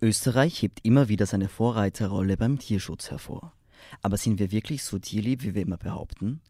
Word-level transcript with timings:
Österreich 0.00 0.62
hebt 0.62 0.78
immer 0.84 1.08
wieder 1.08 1.26
seine 1.26 1.48
Vorreiterrolle 1.48 2.36
beim 2.36 2.60
Tierschutz 2.60 3.10
hervor. 3.10 3.52
Aber 4.00 4.16
sind 4.16 4.38
wir 4.38 4.52
wirklich 4.52 4.84
so 4.84 5.00
tierlieb, 5.00 5.42
wie 5.42 5.56
wir 5.56 5.62
immer 5.62 5.76
behaupten? 5.76 6.40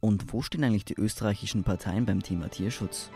Und 0.00 0.32
wo 0.32 0.42
stehen 0.42 0.64
eigentlich 0.64 0.84
die 0.84 0.98
österreichischen 0.98 1.62
Parteien 1.62 2.04
beim 2.04 2.20
Thema 2.20 2.48
Tierschutz? 2.48 3.10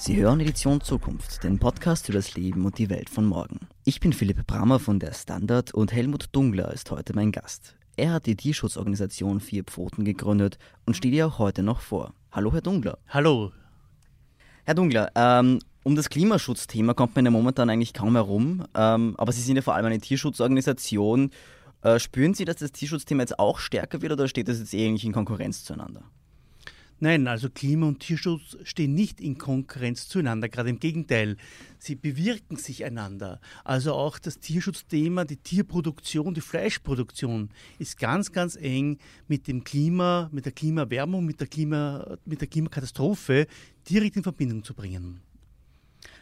Sie 0.00 0.16
hören 0.16 0.40
Edition 0.40 0.80
Zukunft, 0.80 1.44
den 1.44 1.60
Podcast 1.60 2.08
über 2.08 2.18
das 2.18 2.34
Leben 2.34 2.64
und 2.64 2.78
die 2.78 2.90
Welt 2.90 3.08
von 3.08 3.24
morgen. 3.24 3.68
Ich 3.84 4.00
bin 4.00 4.12
Philipp 4.12 4.48
Brammer 4.48 4.80
von 4.80 4.98
der 4.98 5.12
Standard 5.12 5.74
und 5.74 5.92
Helmut 5.92 6.30
Dungler 6.32 6.72
ist 6.72 6.90
heute 6.90 7.14
mein 7.14 7.30
Gast. 7.30 7.77
Er 7.98 8.12
hat 8.12 8.26
die 8.26 8.36
Tierschutzorganisation 8.36 9.40
Vier 9.40 9.64
Pfoten 9.64 10.04
gegründet 10.04 10.56
und 10.86 10.96
steht 10.96 11.12
ihr 11.14 11.26
auch 11.26 11.40
heute 11.40 11.64
noch 11.64 11.80
vor. 11.80 12.14
Hallo, 12.30 12.52
Herr 12.52 12.60
Dungler. 12.60 12.98
Hallo. 13.08 13.50
Herr 14.64 14.76
Dungler, 14.76 15.10
ähm, 15.16 15.58
um 15.82 15.96
das 15.96 16.08
Klimaschutzthema 16.08 16.94
kommt 16.94 17.16
man 17.16 17.24
ja 17.24 17.32
momentan 17.32 17.68
eigentlich 17.68 17.92
kaum 17.92 18.14
herum, 18.14 18.64
ähm, 18.76 19.16
aber 19.18 19.32
Sie 19.32 19.40
sind 19.40 19.56
ja 19.56 19.62
vor 19.62 19.74
allem 19.74 19.86
eine 19.86 19.98
Tierschutzorganisation. 19.98 21.32
Äh, 21.82 21.98
spüren 21.98 22.34
Sie, 22.34 22.44
dass 22.44 22.56
das 22.56 22.70
Tierschutzthema 22.70 23.22
jetzt 23.22 23.40
auch 23.40 23.58
stärker 23.58 24.00
wird 24.00 24.12
oder 24.12 24.28
steht 24.28 24.46
das 24.46 24.60
jetzt 24.60 24.72
eigentlich 24.74 25.04
in 25.04 25.12
Konkurrenz 25.12 25.64
zueinander? 25.64 26.02
Nein, 27.00 27.28
also 27.28 27.48
Klima 27.48 27.86
und 27.86 28.00
Tierschutz 28.00 28.56
stehen 28.64 28.94
nicht 28.94 29.20
in 29.20 29.38
Konkurrenz 29.38 30.08
zueinander, 30.08 30.48
gerade 30.48 30.70
im 30.70 30.80
Gegenteil. 30.80 31.36
Sie 31.78 31.94
bewirken 31.94 32.56
sich 32.56 32.84
einander. 32.84 33.40
Also 33.62 33.94
auch 33.94 34.18
das 34.18 34.40
Tierschutzthema, 34.40 35.24
die 35.24 35.36
Tierproduktion, 35.36 36.34
die 36.34 36.40
Fleischproduktion 36.40 37.50
ist 37.78 37.98
ganz, 37.98 38.32
ganz 38.32 38.56
eng 38.56 38.98
mit 39.28 39.46
dem 39.46 39.62
Klima, 39.62 40.28
mit 40.32 40.44
der 40.44 40.52
Klimaerwärmung, 40.52 41.24
mit 41.24 41.38
der, 41.38 41.46
Klima, 41.46 42.18
mit 42.24 42.40
der 42.40 42.48
Klimakatastrophe 42.48 43.46
direkt 43.88 44.16
in 44.16 44.24
Verbindung 44.24 44.64
zu 44.64 44.74
bringen. 44.74 45.20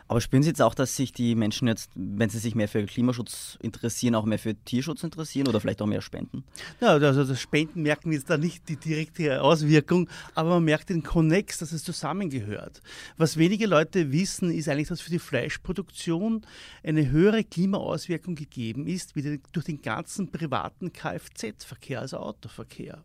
Aber 0.09 0.21
spüren 0.21 0.43
Sie 0.43 0.51
jetzt 0.51 0.63
auch, 0.63 0.75
dass 0.75 0.95
sich 0.95 1.13
die 1.13 1.35
Menschen 1.35 1.67
jetzt, 1.67 1.91
wenn 1.95 2.31
sie 2.31 2.39
sich 2.39 2.55
mehr 2.55 2.69
für 2.69 2.85
Klimaschutz 2.85 3.59
interessieren, 3.61 4.15
auch 4.15 4.25
mehr 4.25 4.39
für 4.39 4.55
Tierschutz 4.55 5.03
interessieren 5.03 5.49
oder 5.49 5.61
vielleicht 5.61 5.83
auch 5.83 5.87
mehr 5.87 6.01
spenden? 6.01 6.45
Ja, 6.81 6.91
also 6.91 7.25
das 7.25 7.41
Spenden 7.41 7.83
merken 7.83 8.11
wir 8.11 8.19
jetzt 8.19 8.31
da 8.31 8.39
nicht 8.39 8.69
die 8.69 8.77
direkte 8.77 9.43
Auswirkung, 9.43 10.09
aber 10.35 10.51
man 10.51 10.65
merkt 10.65 10.91
den 10.91 11.03
Connex, 11.03 11.59
dass 11.59 11.73
es 11.73 11.83
zusammengehört. 11.83 12.83
Was 13.17 13.37
wenige 13.37 13.67
Leute 13.67 14.13
wissen, 14.13 14.53
ist 14.53 14.69
eigentlich, 14.69 14.89
dass 14.89 15.01
für 15.01 15.11
die 15.11 15.19
Fleischproduktion 15.19 16.47
eine 16.85 17.11
höhere 17.11 17.43
Klimaauswirkung 17.43 18.37
gegeben 18.37 18.87
ist, 18.87 19.17
wie 19.17 19.41
durch 19.53 19.67
den 19.67 19.83
ganzen 19.83 20.31
privaten 20.31 20.93
Kfz-Verkehr, 20.93 22.01
also 22.01 22.19
Autoverkehr 22.19 23.03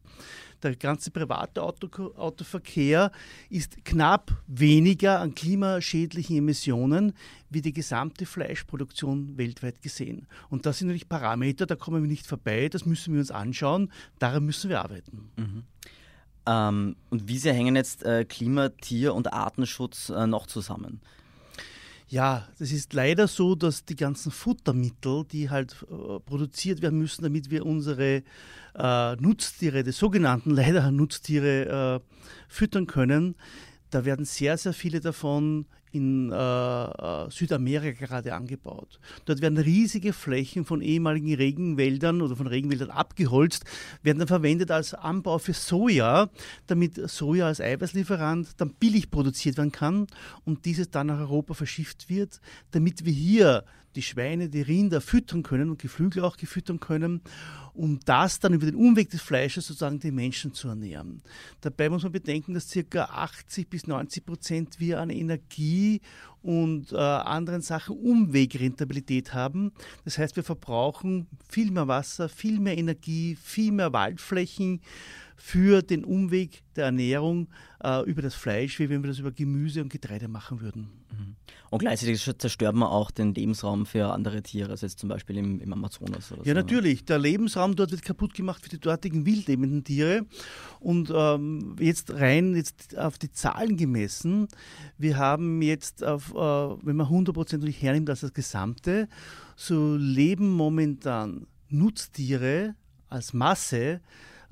der 0.63 0.75
ganze 0.75 1.11
private 1.11 1.61
Auto, 1.61 1.87
Autoverkehr 2.15 3.11
ist 3.49 3.83
knapp 3.83 4.31
weniger 4.47 5.19
an 5.19 5.35
klimaschädlichen 5.35 6.37
Emissionen 6.37 7.13
wie 7.49 7.61
die 7.61 7.73
gesamte 7.73 8.25
Fleischproduktion 8.25 9.37
weltweit 9.37 9.81
gesehen. 9.81 10.27
Und 10.49 10.65
das 10.65 10.79
sind 10.79 10.87
natürlich 10.87 11.09
Parameter, 11.09 11.65
da 11.65 11.75
kommen 11.75 12.01
wir 12.01 12.09
nicht 12.09 12.25
vorbei, 12.25 12.69
das 12.69 12.85
müssen 12.85 13.13
wir 13.13 13.19
uns 13.19 13.31
anschauen, 13.31 13.91
daran 14.19 14.45
müssen 14.45 14.69
wir 14.69 14.81
arbeiten. 14.81 15.31
Mhm. 15.35 15.63
Ähm, 16.45 16.95
und 17.09 17.27
wie 17.27 17.37
sehr 17.37 17.53
hängen 17.53 17.75
jetzt 17.75 18.03
äh, 18.03 18.25
Klima, 18.25 18.69
Tier- 18.69 19.13
und 19.13 19.33
Artenschutz 19.33 20.09
äh, 20.09 20.27
noch 20.27 20.47
zusammen? 20.47 21.01
Ja, 22.11 22.45
es 22.59 22.73
ist 22.73 22.91
leider 22.91 23.25
so, 23.25 23.55
dass 23.55 23.85
die 23.85 23.95
ganzen 23.95 24.33
Futtermittel, 24.33 25.23
die 25.23 25.49
halt 25.49 25.77
äh, 25.83 26.19
produziert 26.19 26.81
werden 26.81 26.99
müssen, 26.99 27.23
damit 27.23 27.49
wir 27.49 27.65
unsere 27.65 28.23
äh, 28.75 29.15
Nutztiere, 29.15 29.83
die 29.83 29.93
sogenannten 29.93 30.49
leider 30.49 30.91
Nutztiere, 30.91 32.01
äh, 32.01 32.15
füttern 32.49 32.85
können, 32.85 33.35
da 33.91 34.03
werden 34.03 34.25
sehr, 34.25 34.57
sehr 34.57 34.73
viele 34.73 34.99
davon 34.99 35.67
in 35.91 36.31
äh, 36.31 36.35
äh, 36.35 37.29
Südamerika 37.29 38.05
gerade 38.05 38.33
angebaut. 38.33 38.99
Dort 39.25 39.41
werden 39.41 39.57
riesige 39.57 40.13
Flächen 40.13 40.65
von 40.65 40.81
ehemaligen 40.81 41.33
Regenwäldern 41.33 42.21
oder 42.21 42.35
von 42.35 42.47
Regenwäldern 42.47 42.89
abgeholzt, 42.89 43.65
werden 44.01 44.19
dann 44.19 44.27
verwendet 44.27 44.71
als 44.71 44.93
Anbau 44.93 45.37
für 45.37 45.53
Soja, 45.53 46.29
damit 46.67 46.95
Soja 47.09 47.47
als 47.47 47.61
Eiweißlieferant 47.61 48.59
dann 48.59 48.73
billig 48.75 49.11
produziert 49.11 49.57
werden 49.57 49.71
kann 49.71 50.07
und 50.45 50.65
dieses 50.65 50.89
dann 50.89 51.07
nach 51.07 51.19
Europa 51.19 51.53
verschifft 51.53 52.09
wird, 52.09 52.39
damit 52.71 53.05
wir 53.05 53.13
hier 53.13 53.65
die 53.95 54.01
Schweine, 54.01 54.49
die 54.49 54.61
Rinder 54.61 55.01
füttern 55.01 55.43
können 55.43 55.69
und 55.69 55.81
Geflügel 55.81 56.23
auch 56.23 56.37
gefüttern 56.37 56.79
können, 56.79 57.21
um 57.73 57.99
das 58.05 58.39
dann 58.39 58.53
über 58.53 58.65
den 58.65 58.75
Umweg 58.75 59.09
des 59.09 59.21
Fleisches 59.21 59.67
sozusagen 59.67 59.99
die 59.99 60.11
Menschen 60.11 60.53
zu 60.53 60.69
ernähren. 60.69 61.21
Dabei 61.61 61.89
muss 61.89 62.03
man 62.03 62.11
bedenken, 62.11 62.53
dass 62.53 62.71
ca. 62.89 63.03
80 63.03 63.69
bis 63.69 63.87
90 63.87 64.25
Prozent 64.25 64.79
wir 64.79 64.99
an 64.99 65.09
Energie 65.09 65.80
vie 65.81 66.01
und 66.41 66.91
äh, 66.91 66.97
anderen 66.97 67.61
Sachen 67.61 67.97
Umwegrentabilität 67.97 69.33
haben. 69.33 69.71
Das 70.05 70.17
heißt, 70.17 70.35
wir 70.35 70.43
verbrauchen 70.43 71.27
viel 71.47 71.71
mehr 71.71 71.87
Wasser, 71.87 72.29
viel 72.29 72.59
mehr 72.59 72.77
Energie, 72.77 73.35
viel 73.35 73.71
mehr 73.71 73.93
Waldflächen 73.93 74.81
für 75.41 75.81
den 75.81 76.05
Umweg 76.05 76.63
der 76.75 76.85
Ernährung 76.85 77.47
äh, 77.83 78.07
über 78.07 78.21
das 78.21 78.35
Fleisch, 78.35 78.79
wie 78.79 78.89
wenn 78.89 79.01
wir 79.01 79.09
das 79.09 79.17
über 79.17 79.31
Gemüse 79.31 79.81
und 79.81 79.91
Getreide 79.91 80.27
machen 80.27 80.61
würden. 80.61 80.89
Mhm. 81.11 81.35
Und 81.71 81.79
gleichzeitig 81.79 82.21
zerstört 82.37 82.75
man 82.75 82.89
auch 82.89 83.11
den 83.11 83.33
Lebensraum 83.33 83.85
für 83.85 84.11
andere 84.11 84.43
Tiere, 84.43 84.69
also 84.71 84.85
jetzt 84.85 84.99
zum 84.99 85.09
Beispiel 85.09 85.37
im, 85.37 85.59
im 85.59 85.73
Amazonas 85.73 86.31
oder 86.31 86.41
Ja, 86.41 86.53
so. 86.53 86.59
natürlich. 86.59 87.05
Der 87.05 87.17
Lebensraum 87.17 87.75
dort 87.75 87.91
wird 87.91 88.03
kaputt 88.03 88.33
gemacht 88.33 88.61
für 88.61 88.69
die 88.69 88.79
dortigen 88.79 89.25
wildlebenden 89.25 89.83
Tiere. 89.83 90.25
Und 90.79 91.11
ähm, 91.15 91.75
jetzt 91.79 92.13
rein 92.13 92.55
jetzt 92.55 92.97
auf 92.97 93.17
die 93.17 93.31
Zahlen 93.31 93.77
gemessen, 93.77 94.47
wir 94.97 95.17
haben 95.17 95.61
jetzt, 95.61 96.03
auf, 96.03 96.30
wenn 96.33 96.95
man 96.95 97.07
100% 97.07 97.71
hernimmt 97.71 98.09
als 98.09 98.21
das 98.21 98.33
Gesamte, 98.33 99.07
so 99.55 99.95
leben 99.95 100.51
momentan 100.51 101.47
Nutztiere 101.69 102.75
als 103.07 103.33
Masse 103.33 104.01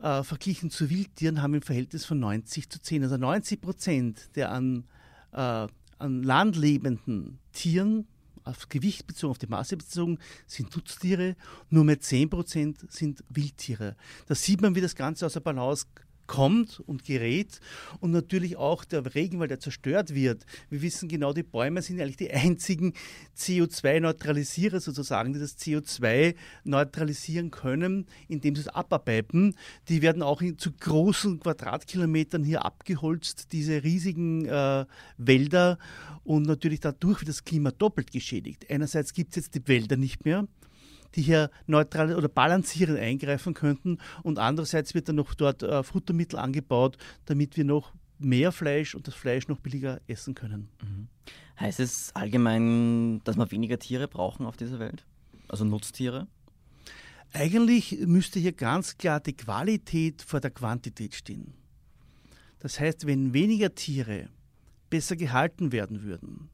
äh, 0.01 0.23
verglichen 0.23 0.69
zu 0.69 0.89
Wildtieren 0.89 1.41
haben 1.41 1.55
ein 1.55 1.61
Verhältnis 1.61 2.05
von 2.05 2.19
90 2.19 2.69
zu 2.69 2.81
10. 2.81 3.03
Also 3.03 3.17
90 3.17 3.61
Prozent 3.61 4.29
der 4.35 4.51
an, 4.51 4.85
äh, 5.31 5.67
an 5.97 6.23
Land 6.23 6.55
lebenden 6.55 7.39
Tieren, 7.51 8.07
auf 8.43 8.69
Gewicht 8.69 9.05
bezogen, 9.05 9.31
auf 9.31 9.37
die 9.37 9.47
Masse 9.47 9.77
bezogen, 9.77 10.17
sind 10.47 10.75
Nutztiere, 10.75 11.35
nur 11.69 11.83
mehr 11.83 11.99
10 11.99 12.29
Prozent 12.29 12.91
sind 12.91 13.23
Wildtiere. 13.29 13.95
Da 14.27 14.35
sieht 14.35 14.61
man, 14.61 14.75
wie 14.75 14.81
das 14.81 14.95
Ganze 14.95 15.25
aus 15.25 15.33
der 15.33 15.41
Balance 15.41 15.85
kommt 16.29 16.79
und 16.79 17.03
gerät 17.03 17.59
und 17.99 18.11
natürlich 18.11 18.55
auch 18.55 18.85
der 18.85 19.15
Regenwald, 19.15 19.49
der 19.49 19.59
zerstört 19.59 20.13
wird. 20.13 20.45
Wir 20.69 20.83
wissen 20.83 21.09
genau, 21.09 21.33
die 21.33 21.41
Bäume 21.41 21.81
sind 21.81 21.99
eigentlich 21.99 22.17
die 22.17 22.31
einzigen 22.31 22.93
CO2-Neutralisierer 23.35 24.79
sozusagen, 24.79 25.33
die 25.33 25.39
das 25.39 25.57
CO2 25.57 26.35
neutralisieren 26.63 27.49
können, 27.49 28.05
indem 28.27 28.55
sie 28.55 28.61
es 28.61 28.67
abarbeiten. 28.67 29.55
Die 29.89 30.03
werden 30.03 30.21
auch 30.21 30.41
in, 30.41 30.59
zu 30.59 30.71
großen 30.71 31.39
Quadratkilometern 31.39 32.43
hier 32.43 32.63
abgeholzt, 32.63 33.51
diese 33.51 33.83
riesigen 33.83 34.45
äh, 34.45 34.85
Wälder 35.17 35.79
und 36.23 36.43
natürlich 36.43 36.79
dadurch 36.79 37.21
wird 37.21 37.29
das 37.29 37.43
Klima 37.43 37.71
doppelt 37.71 38.11
geschädigt. 38.11 38.67
Einerseits 38.69 39.13
gibt 39.13 39.31
es 39.31 39.37
jetzt 39.37 39.55
die 39.55 39.67
Wälder 39.67 39.97
nicht 39.97 40.25
mehr, 40.25 40.47
die 41.15 41.21
hier 41.21 41.49
neutral 41.67 42.15
oder 42.15 42.27
balancierend 42.27 42.99
eingreifen 42.99 43.53
könnten. 43.53 43.97
Und 44.23 44.39
andererseits 44.39 44.93
wird 44.93 45.09
dann 45.09 45.15
noch 45.15 45.33
dort 45.33 45.63
äh, 45.63 45.83
Futtermittel 45.83 46.39
angebaut, 46.39 46.97
damit 47.25 47.57
wir 47.57 47.65
noch 47.65 47.93
mehr 48.19 48.51
Fleisch 48.51 48.95
und 48.95 49.07
das 49.07 49.15
Fleisch 49.15 49.47
noch 49.47 49.59
billiger 49.59 50.01
essen 50.07 50.35
können. 50.35 50.69
Mhm. 50.81 51.07
Heißt 51.59 51.79
es 51.79 52.11
allgemein, 52.15 53.21
dass 53.23 53.37
wir 53.37 53.51
weniger 53.51 53.79
Tiere 53.79 54.07
brauchen 54.07 54.45
auf 54.45 54.57
dieser 54.57 54.79
Welt? 54.79 55.05
Also 55.47 55.65
Nutztiere? 55.65 56.27
Eigentlich 57.31 57.99
müsste 58.05 58.39
hier 58.39 58.53
ganz 58.53 58.97
klar 58.97 59.19
die 59.19 59.35
Qualität 59.35 60.21
vor 60.21 60.39
der 60.39 60.51
Quantität 60.51 61.13
stehen. 61.13 61.53
Das 62.59 62.79
heißt, 62.79 63.05
wenn 63.05 63.33
weniger 63.33 63.75
Tiere 63.75 64.29
besser 64.89 65.15
gehalten 65.15 65.71
werden 65.71 66.03
würden, 66.03 66.49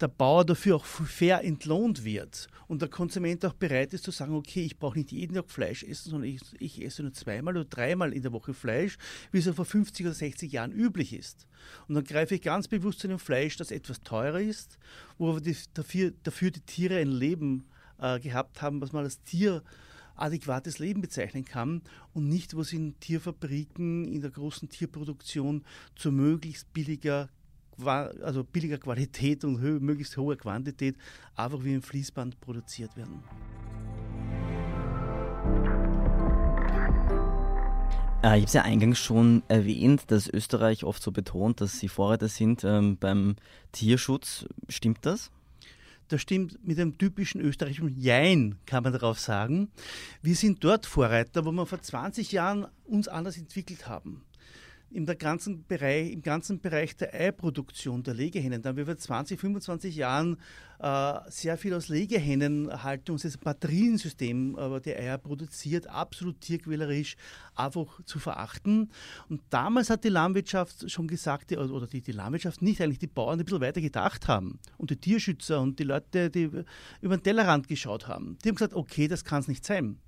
der 0.00 0.08
Bauer 0.08 0.44
dafür 0.44 0.76
auch 0.76 0.84
fair 0.84 1.42
entlohnt 1.42 2.04
wird 2.04 2.46
und 2.68 2.82
der 2.82 2.88
Konsument 2.88 3.44
auch 3.44 3.54
bereit 3.54 3.92
ist 3.92 4.04
zu 4.04 4.10
sagen, 4.10 4.34
okay, 4.34 4.62
ich 4.62 4.78
brauche 4.78 4.98
nicht 4.98 5.10
jeden 5.10 5.34
Tag 5.34 5.50
Fleisch 5.50 5.82
essen, 5.82 6.10
sondern 6.10 6.30
ich, 6.30 6.40
ich, 6.58 6.84
esse 6.84 7.02
nur 7.02 7.12
zweimal 7.12 7.56
oder 7.56 7.64
dreimal 7.64 8.12
in 8.12 8.22
der 8.22 8.32
Woche 8.32 8.54
Fleisch, 8.54 8.96
wie 9.32 9.38
es 9.38 9.48
vor 9.48 9.64
50 9.64 10.06
oder 10.06 10.14
60 10.14 10.52
Jahren 10.52 10.72
üblich 10.72 11.12
ist. 11.12 11.46
Und 11.88 11.96
dann 11.96 12.04
greife 12.04 12.36
ich 12.36 12.42
ganz 12.42 12.68
bewusst 12.68 13.00
zu 13.00 13.08
einem 13.08 13.18
Fleisch, 13.18 13.56
das 13.56 13.70
etwas 13.70 14.00
teurer 14.00 14.40
ist, 14.40 14.78
wo 15.18 15.30
aber 15.30 15.40
die, 15.40 15.56
dafür, 15.74 16.12
dafür, 16.22 16.50
die 16.50 16.60
Tiere 16.60 16.98
ein 16.98 17.08
Leben 17.08 17.68
äh, 17.98 18.20
gehabt 18.20 18.62
haben, 18.62 18.80
was 18.80 18.92
man 18.92 19.04
als 19.04 19.22
Tier 19.22 19.62
adäquates 20.14 20.78
Leben 20.78 21.00
bezeichnen 21.00 21.44
kann 21.44 21.82
und 22.12 22.28
nicht, 22.28 22.54
wo 22.54 22.60
es 22.60 22.72
in 22.72 22.98
Tierfabriken, 23.00 24.04
in 24.04 24.20
der 24.20 24.30
großen 24.30 24.68
Tierproduktion 24.68 25.64
zu 25.94 26.12
möglichst 26.12 26.72
billiger 26.72 27.28
also 27.84 28.44
billiger 28.44 28.78
Qualität 28.78 29.44
und 29.44 29.60
hö 29.60 29.78
möglichst 29.80 30.16
hoher 30.16 30.36
Quantität 30.36 30.96
einfach 31.36 31.62
wie 31.64 31.74
ein 31.74 31.82
Fließband 31.82 32.40
produziert 32.40 32.96
werden. 32.96 33.22
Äh, 38.22 38.38
ich 38.38 38.42
habe 38.42 38.44
es 38.44 38.52
ja 38.52 38.62
eingangs 38.62 38.98
schon 38.98 39.42
erwähnt, 39.48 40.10
dass 40.10 40.28
Österreich 40.28 40.84
oft 40.84 41.02
so 41.02 41.12
betont, 41.12 41.60
dass 41.60 41.78
sie 41.78 41.88
Vorreiter 41.88 42.28
sind 42.28 42.64
ähm, 42.64 42.96
beim 42.98 43.36
Tierschutz. 43.72 44.46
Stimmt 44.68 44.98
das? 45.02 45.30
Das 46.08 46.22
stimmt 46.22 46.58
mit 46.66 46.78
dem 46.78 46.96
typischen 46.96 47.40
österreichischen 47.40 47.94
Jein, 47.98 48.56
kann 48.64 48.82
man 48.82 48.94
darauf 48.94 49.20
sagen. 49.20 49.70
Wir 50.22 50.34
sind 50.34 50.64
dort 50.64 50.86
Vorreiter, 50.86 51.44
wo 51.44 51.52
wir 51.52 51.66
vor 51.66 51.82
20 51.82 52.32
Jahren 52.32 52.66
uns 52.86 53.08
anders 53.08 53.36
entwickelt 53.36 53.86
haben 53.86 54.24
der 54.90 55.16
ganzen 55.16 55.66
Bereich, 55.66 56.12
im 56.12 56.22
ganzen 56.22 56.60
Bereich 56.60 56.96
der 56.96 57.12
Eiproduktion 57.14 58.02
der 58.02 58.14
Legehennen. 58.14 58.62
Da 58.62 58.70
haben 58.70 58.76
wir 58.76 58.86
vor 58.86 58.96
20, 58.96 59.38
25 59.38 59.96
Jahren 59.96 60.38
äh, 60.78 61.14
sehr 61.28 61.58
viel 61.58 61.74
aus 61.74 61.88
Legehennenhaltung, 61.88 63.18
das 63.18 63.36
Batteriensystem, 63.36 64.56
äh, 64.56 64.80
die 64.80 64.94
Eier 64.94 65.18
produziert, 65.18 65.88
absolut 65.88 66.40
tierquälerisch, 66.40 67.16
einfach 67.54 68.02
zu 68.04 68.18
verachten. 68.18 68.90
Und 69.28 69.42
damals 69.50 69.90
hat 69.90 70.04
die 70.04 70.08
Landwirtschaft 70.08 70.90
schon 70.90 71.08
gesagt, 71.08 71.52
oder 71.52 71.86
die, 71.86 72.00
die 72.00 72.12
Landwirtschaft 72.12 72.62
nicht, 72.62 72.80
eigentlich 72.80 72.98
die 72.98 73.08
Bauern, 73.08 73.38
die 73.38 73.42
ein 73.42 73.46
bisschen 73.46 73.60
weiter 73.60 73.80
gedacht 73.80 74.28
haben 74.28 74.58
und 74.76 74.90
die 74.90 74.96
Tierschützer 74.96 75.60
und 75.60 75.78
die 75.78 75.84
Leute, 75.84 76.30
die 76.30 76.50
über 77.00 77.16
den 77.16 77.22
Tellerrand 77.22 77.68
geschaut 77.68 78.08
haben, 78.08 78.38
die 78.42 78.48
haben 78.48 78.56
gesagt, 78.56 78.74
okay, 78.74 79.08
das 79.08 79.24
kann 79.24 79.40
es 79.40 79.48
nicht 79.48 79.64
sein. 79.64 79.98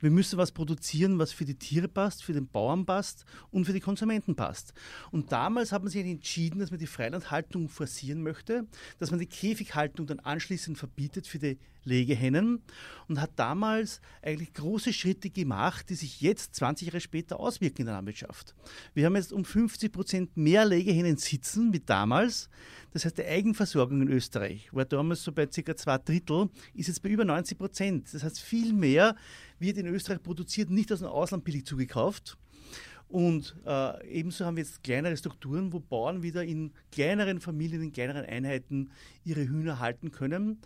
Wir 0.00 0.10
müssen 0.10 0.38
was 0.38 0.52
produzieren, 0.52 1.18
was 1.18 1.32
für 1.32 1.44
die 1.44 1.54
Tiere 1.54 1.88
passt, 1.88 2.24
für 2.24 2.32
den 2.32 2.46
Bauern 2.46 2.86
passt 2.86 3.24
und 3.50 3.64
für 3.64 3.72
die 3.72 3.80
Konsumenten 3.80 4.36
passt. 4.36 4.74
Und 5.10 5.32
damals 5.32 5.72
hat 5.72 5.82
man 5.82 5.90
sich 5.90 6.04
entschieden, 6.04 6.60
dass 6.60 6.70
man 6.70 6.80
die 6.80 6.86
Freilandhaltung 6.86 7.68
forcieren 7.68 8.22
möchte, 8.22 8.66
dass 8.98 9.10
man 9.10 9.20
die 9.20 9.26
Käfighaltung 9.26 10.06
dann 10.06 10.20
anschließend 10.20 10.78
verbietet 10.78 11.26
für 11.26 11.38
die 11.38 11.58
Legehennen 11.84 12.62
und 13.08 13.20
hat 13.20 13.32
damals 13.36 14.00
eigentlich 14.22 14.54
große 14.54 14.92
Schritte 14.92 15.30
gemacht, 15.30 15.90
die 15.90 15.94
sich 15.94 16.20
jetzt 16.20 16.54
20 16.56 16.88
Jahre 16.88 17.00
später 17.00 17.38
auswirken 17.38 17.82
in 17.82 17.86
der 17.86 17.96
Landwirtschaft. 17.96 18.54
Wir 18.94 19.06
haben 19.06 19.16
jetzt 19.16 19.32
um 19.32 19.44
50 19.44 19.92
Prozent 19.92 20.36
mehr 20.36 20.64
Legehennen 20.64 21.16
sitzen 21.16 21.72
wie 21.72 21.80
damals. 21.80 22.48
Das 22.94 23.04
heißt, 23.04 23.18
die 23.18 23.24
Eigenversorgung 23.24 24.02
in 24.02 24.08
Österreich 24.08 24.72
war 24.72 24.84
damals 24.84 25.24
so 25.24 25.32
bei 25.32 25.46
ca. 25.46 25.76
zwei 25.76 25.98
Drittel, 25.98 26.48
ist 26.74 26.86
jetzt 26.86 27.02
bei 27.02 27.08
über 27.08 27.24
90 27.24 27.58
Prozent. 27.58 28.14
Das 28.14 28.22
heißt, 28.22 28.38
viel 28.38 28.72
mehr 28.72 29.16
wird 29.58 29.78
in 29.78 29.88
Österreich 29.88 30.22
produziert, 30.22 30.70
nicht 30.70 30.92
aus 30.92 31.00
dem 31.00 31.08
Ausland 31.08 31.42
billig 31.42 31.66
zugekauft. 31.66 32.38
Und 33.08 33.56
äh, 33.66 34.06
ebenso 34.08 34.44
haben 34.44 34.56
wir 34.56 34.62
jetzt 34.62 34.84
kleinere 34.84 35.16
Strukturen, 35.16 35.72
wo 35.72 35.80
Bauern 35.80 36.22
wieder 36.22 36.44
in 36.44 36.72
kleineren 36.92 37.40
Familien, 37.40 37.82
in 37.82 37.92
kleineren 37.92 38.26
Einheiten 38.26 38.90
ihre 39.24 39.42
Hühner 39.42 39.80
halten 39.80 40.12
können. 40.12 40.60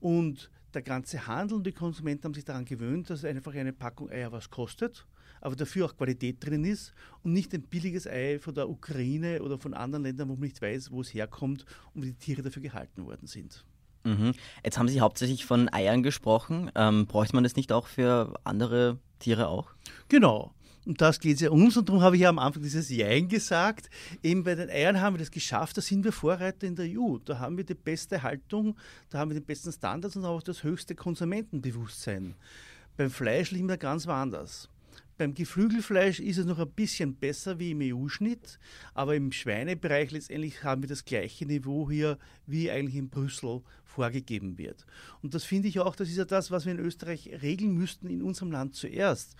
Und 0.00 0.50
der 0.72 0.82
ganze 0.82 1.26
Handel 1.26 1.58
und 1.58 1.66
die 1.66 1.72
Konsumenten 1.72 2.24
haben 2.24 2.34
sich 2.34 2.46
daran 2.46 2.64
gewöhnt, 2.64 3.10
dass 3.10 3.26
einfach 3.26 3.54
eine 3.54 3.74
Packung 3.74 4.08
Eier 4.08 4.32
was 4.32 4.48
kostet, 4.48 5.06
aber 5.44 5.56
dafür 5.56 5.86
auch 5.86 5.96
Qualität 5.96 6.44
drin 6.44 6.64
ist 6.64 6.92
und 7.22 7.32
nicht 7.32 7.52
ein 7.52 7.62
billiges 7.62 8.06
Ei 8.06 8.38
von 8.40 8.54
der 8.54 8.68
Ukraine 8.68 9.42
oder 9.42 9.58
von 9.58 9.74
anderen 9.74 10.04
Ländern, 10.04 10.28
wo 10.30 10.32
man 10.32 10.42
nicht 10.42 10.60
weiß, 10.60 10.90
wo 10.90 11.02
es 11.02 11.12
herkommt 11.12 11.66
und 11.92 12.02
wie 12.02 12.12
die 12.12 12.14
Tiere 12.14 12.42
dafür 12.42 12.62
gehalten 12.62 13.04
worden 13.04 13.26
sind. 13.26 13.64
Mhm. 14.04 14.32
Jetzt 14.64 14.78
haben 14.78 14.88
Sie 14.88 15.00
hauptsächlich 15.00 15.44
von 15.44 15.72
Eiern 15.72 16.02
gesprochen. 16.02 16.70
Ähm, 16.74 17.06
bräuchte 17.06 17.36
man 17.36 17.44
das 17.44 17.56
nicht 17.56 17.72
auch 17.72 17.86
für 17.86 18.34
andere 18.44 18.98
Tiere 19.18 19.48
auch? 19.48 19.70
Genau. 20.08 20.54
Und 20.86 21.00
das 21.00 21.20
geht 21.20 21.36
es 21.36 21.40
ja 21.40 21.50
uns 21.50 21.76
und 21.76 21.88
darum 21.88 22.02
habe 22.02 22.16
ich 22.16 22.22
ja 22.22 22.28
am 22.30 22.38
Anfang 22.38 22.62
dieses 22.62 22.90
Jein 22.90 23.28
gesagt. 23.28 23.88
Eben 24.22 24.44
bei 24.44 24.54
den 24.54 24.70
Eiern 24.70 25.00
haben 25.00 25.14
wir 25.14 25.18
das 25.18 25.30
geschafft, 25.30 25.76
da 25.76 25.82
sind 25.82 26.04
wir 26.04 26.12
Vorreiter 26.12 26.66
in 26.66 26.76
der 26.76 26.86
EU. 26.86 27.18
Da 27.24 27.38
haben 27.38 27.56
wir 27.56 27.64
die 27.64 27.74
beste 27.74 28.22
Haltung, 28.22 28.76
da 29.10 29.18
haben 29.18 29.30
wir 29.30 29.40
die 29.40 29.44
besten 29.44 29.72
Standards 29.72 30.16
und 30.16 30.24
auch 30.24 30.42
das 30.42 30.62
höchste 30.62 30.94
Konsumentenbewusstsein. 30.94 32.34
Beim 32.96 33.10
Fleisch 33.10 33.50
liegen 33.50 33.68
wir 33.68 33.78
ganz 33.78 34.06
woanders. 34.06 34.68
Beim 35.16 35.32
Geflügelfleisch 35.32 36.18
ist 36.18 36.38
es 36.38 36.46
noch 36.46 36.58
ein 36.58 36.70
bisschen 36.70 37.14
besser 37.14 37.60
wie 37.60 37.70
im 37.70 37.80
EU-Schnitt, 37.82 38.58
aber 38.94 39.14
im 39.14 39.30
Schweinebereich 39.30 40.10
letztendlich 40.10 40.64
haben 40.64 40.82
wir 40.82 40.88
das 40.88 41.04
gleiche 41.04 41.46
Niveau 41.46 41.88
hier, 41.88 42.18
wie 42.46 42.68
eigentlich 42.68 42.96
in 42.96 43.10
Brüssel 43.10 43.62
vorgegeben 43.84 44.58
wird. 44.58 44.84
Und 45.22 45.34
das 45.34 45.44
finde 45.44 45.68
ich 45.68 45.78
auch, 45.78 45.94
das 45.94 46.08
ist 46.08 46.16
ja 46.16 46.24
das, 46.24 46.50
was 46.50 46.64
wir 46.64 46.72
in 46.72 46.80
Österreich 46.80 47.30
regeln 47.42 47.74
müssten 47.74 48.08
in 48.08 48.22
unserem 48.22 48.50
Land 48.50 48.74
zuerst. 48.74 49.36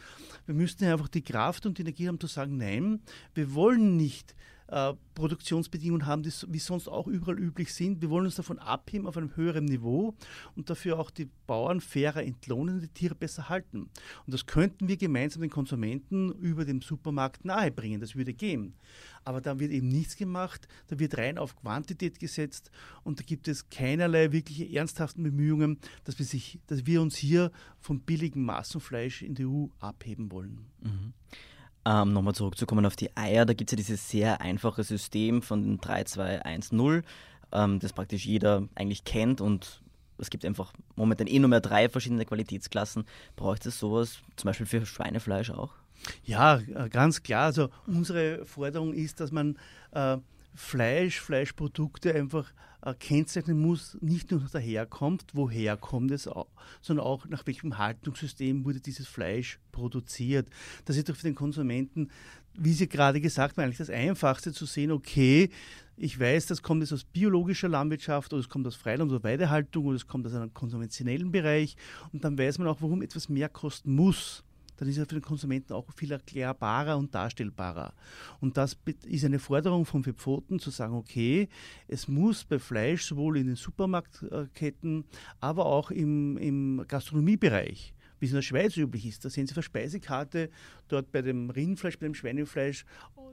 Wir 0.46 0.54
müssten 0.54 0.84
ja 0.84 0.92
einfach 0.92 1.08
die 1.08 1.22
Kraft 1.22 1.66
und 1.66 1.76
die 1.76 1.82
Energie 1.82 2.06
haben 2.06 2.20
zu 2.20 2.28
sagen, 2.28 2.56
nein, 2.56 3.00
wir 3.34 3.52
wollen 3.54 3.96
nicht 3.96 4.36
äh, 4.68 4.94
Produktionsbedingungen 5.14 6.06
haben, 6.06 6.22
die 6.22 6.32
wie 6.48 6.58
sonst 6.58 6.88
auch 6.88 7.06
überall 7.06 7.38
üblich 7.38 7.72
sind. 7.72 8.00
Wir 8.00 8.10
wollen 8.10 8.24
uns 8.24 8.36
davon 8.36 8.58
abheben 8.58 9.06
auf 9.06 9.16
einem 9.16 9.36
höheren 9.36 9.64
Niveau 9.64 10.14
und 10.56 10.70
dafür 10.70 10.98
auch 10.98 11.10
die 11.10 11.28
Bauern 11.46 11.80
fairer 11.80 12.22
entlohnen 12.22 12.76
und 12.76 12.80
die 12.80 12.88
Tiere 12.88 13.14
besser 13.14 13.48
halten. 13.48 13.90
Und 14.26 14.34
das 14.34 14.46
könnten 14.46 14.88
wir 14.88 14.96
gemeinsam 14.96 15.42
den 15.42 15.50
Konsumenten 15.50 16.32
über 16.32 16.64
den 16.64 16.80
Supermarkt 16.80 17.44
nahebringen. 17.44 18.00
Das 18.00 18.16
würde 18.16 18.32
gehen. 18.32 18.74
Aber 19.24 19.40
da 19.40 19.58
wird 19.58 19.70
eben 19.70 19.88
nichts 19.88 20.16
gemacht, 20.16 20.68
da 20.88 20.98
wird 20.98 21.16
rein 21.16 21.38
auf 21.38 21.56
Quantität 21.56 22.18
gesetzt 22.18 22.70
und 23.04 23.20
da 23.20 23.24
gibt 23.24 23.48
es 23.48 23.68
keinerlei 23.70 24.32
wirkliche 24.32 24.70
ernsthaften 24.70 25.22
Bemühungen, 25.22 25.78
dass 26.04 26.18
wir, 26.18 26.26
sich, 26.26 26.58
dass 26.66 26.86
wir 26.86 27.00
uns 27.00 27.16
hier 27.16 27.50
vom 27.80 28.00
billigen 28.00 28.44
Massenfleisch 28.44 29.22
in 29.22 29.34
der 29.34 29.48
EU 29.48 29.66
abheben 29.78 30.30
wollen. 30.30 30.66
Mhm. 30.82 31.12
Ähm, 31.86 32.12
Nochmal 32.12 32.34
zurückzukommen 32.34 32.86
auf 32.86 32.96
die 32.96 33.14
Eier, 33.16 33.44
da 33.44 33.52
gibt 33.52 33.70
es 33.70 33.72
ja 33.72 33.76
dieses 33.76 34.08
sehr 34.08 34.40
einfache 34.40 34.82
System 34.82 35.42
von 35.42 35.62
den 35.62 35.78
3210, 35.78 37.02
ähm, 37.52 37.78
das 37.78 37.92
praktisch 37.92 38.24
jeder 38.24 38.66
eigentlich 38.74 39.04
kennt 39.04 39.40
und 39.40 39.82
es 40.16 40.30
gibt 40.30 40.44
einfach 40.44 40.72
momentan 40.96 41.26
eh 41.26 41.38
nur 41.38 41.50
mehr 41.50 41.60
drei 41.60 41.88
verschiedene 41.88 42.24
Qualitätsklassen. 42.24 43.04
Braucht 43.36 43.66
es 43.66 43.78
sowas 43.78 44.18
zum 44.36 44.48
Beispiel 44.48 44.66
für 44.66 44.86
Schweinefleisch 44.86 45.50
auch? 45.50 45.72
Ja, 46.24 46.58
äh, 46.58 46.88
ganz 46.88 47.22
klar. 47.22 47.46
Also 47.46 47.68
unsere 47.86 48.44
Forderung 48.44 48.92
ist, 48.92 49.20
dass 49.20 49.32
man 49.32 49.58
äh, 49.92 50.18
Fleisch, 50.54 51.20
Fleischprodukte 51.20 52.14
einfach 52.14 52.52
äh, 52.82 52.94
kennzeichnen 52.94 53.60
muss, 53.60 53.96
nicht 54.00 54.30
nur 54.30 54.40
nach 54.40 54.60
Herkunft, 54.60 55.34
woher 55.34 55.76
kommt 55.76 56.10
es, 56.10 56.28
sondern 56.80 57.06
auch 57.06 57.26
nach 57.26 57.46
welchem 57.46 57.78
Haltungssystem 57.78 58.64
wurde 58.64 58.80
dieses 58.80 59.08
Fleisch 59.08 59.58
produziert. 59.72 60.48
Das 60.84 60.96
ist 60.96 61.08
doch 61.08 61.16
für 61.16 61.22
den 61.22 61.34
Konsumenten, 61.34 62.10
wie 62.56 62.72
Sie 62.72 62.88
gerade 62.88 63.20
gesagt 63.20 63.56
haben, 63.56 63.64
eigentlich 63.64 63.78
das 63.78 63.90
Einfachste 63.90 64.52
zu 64.52 64.66
sehen, 64.66 64.92
okay, 64.92 65.50
ich 65.96 66.18
weiß, 66.18 66.46
das 66.46 66.62
kommt 66.62 66.82
jetzt 66.82 66.92
aus 66.92 67.04
biologischer 67.04 67.68
Landwirtschaft 67.68 68.32
oder 68.32 68.40
es 68.40 68.48
kommt 68.48 68.66
aus 68.66 68.74
Freiland- 68.74 69.10
oder 69.12 69.22
Weidehaltung 69.22 69.86
oder 69.86 69.96
es 69.96 70.06
kommt 70.06 70.26
aus 70.26 70.34
einem 70.34 70.52
konventionellen 70.52 71.30
Bereich. 71.30 71.76
Und 72.12 72.24
dann 72.24 72.36
weiß 72.36 72.58
man 72.58 72.68
auch, 72.68 72.80
warum 72.80 73.02
etwas 73.02 73.28
mehr 73.28 73.48
kosten 73.48 73.94
muss 73.94 74.44
dann 74.76 74.88
ist 74.88 74.98
er 74.98 75.06
für 75.06 75.16
den 75.16 75.22
Konsumenten 75.22 75.72
auch 75.72 75.86
viel 75.94 76.12
erklärbarer 76.12 76.96
und 76.96 77.14
darstellbarer. 77.14 77.94
Und 78.40 78.56
das 78.56 78.76
ist 79.06 79.24
eine 79.24 79.38
Forderung 79.38 79.84
von 79.84 80.04
Pfoten, 80.04 80.58
zu 80.58 80.70
sagen, 80.70 80.94
okay, 80.94 81.48
es 81.88 82.08
muss 82.08 82.44
bei 82.44 82.58
Fleisch 82.58 83.04
sowohl 83.04 83.38
in 83.38 83.46
den 83.46 83.56
Supermarktketten, 83.56 85.04
aber 85.40 85.66
auch 85.66 85.90
im, 85.90 86.36
im 86.38 86.84
Gastronomiebereich 86.88 87.94
wie 88.20 88.26
es 88.26 88.30
in 88.30 88.36
der 88.36 88.42
Schweiz 88.42 88.76
üblich 88.76 89.06
ist. 89.06 89.24
Da 89.24 89.28
sehen 89.28 89.46
Sie 89.46 89.50
auf 89.50 89.56
der 89.56 89.62
Speisekarte 89.62 90.48
dort 90.88 91.12
bei 91.12 91.20
dem 91.20 91.50
Rindfleisch, 91.50 91.98
bei 91.98 92.06
dem 92.06 92.14
Schweinefleisch 92.14 92.86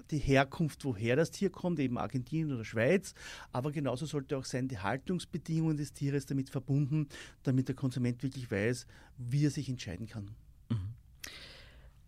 die 0.10 0.18
Herkunft, 0.18 0.84
woher 0.84 1.16
das 1.16 1.32
Tier 1.32 1.50
kommt, 1.50 1.80
eben 1.80 1.98
Argentinien 1.98 2.52
oder 2.54 2.66
Schweiz. 2.66 3.14
Aber 3.52 3.72
genauso 3.72 4.06
sollte 4.06 4.38
auch 4.38 4.46
sein, 4.46 4.68
die 4.68 4.80
Haltungsbedingungen 4.80 5.78
des 5.78 5.94
Tieres 5.94 6.26
damit 6.26 6.50
verbunden, 6.50 7.08
damit 7.44 7.68
der 7.68 7.76
Konsument 7.76 8.22
wirklich 8.22 8.52
weiß, 8.52 8.86
wie 9.18 9.46
er 9.46 9.52
sich 9.52 9.70
entscheiden 9.70 10.08
kann. 10.08 10.36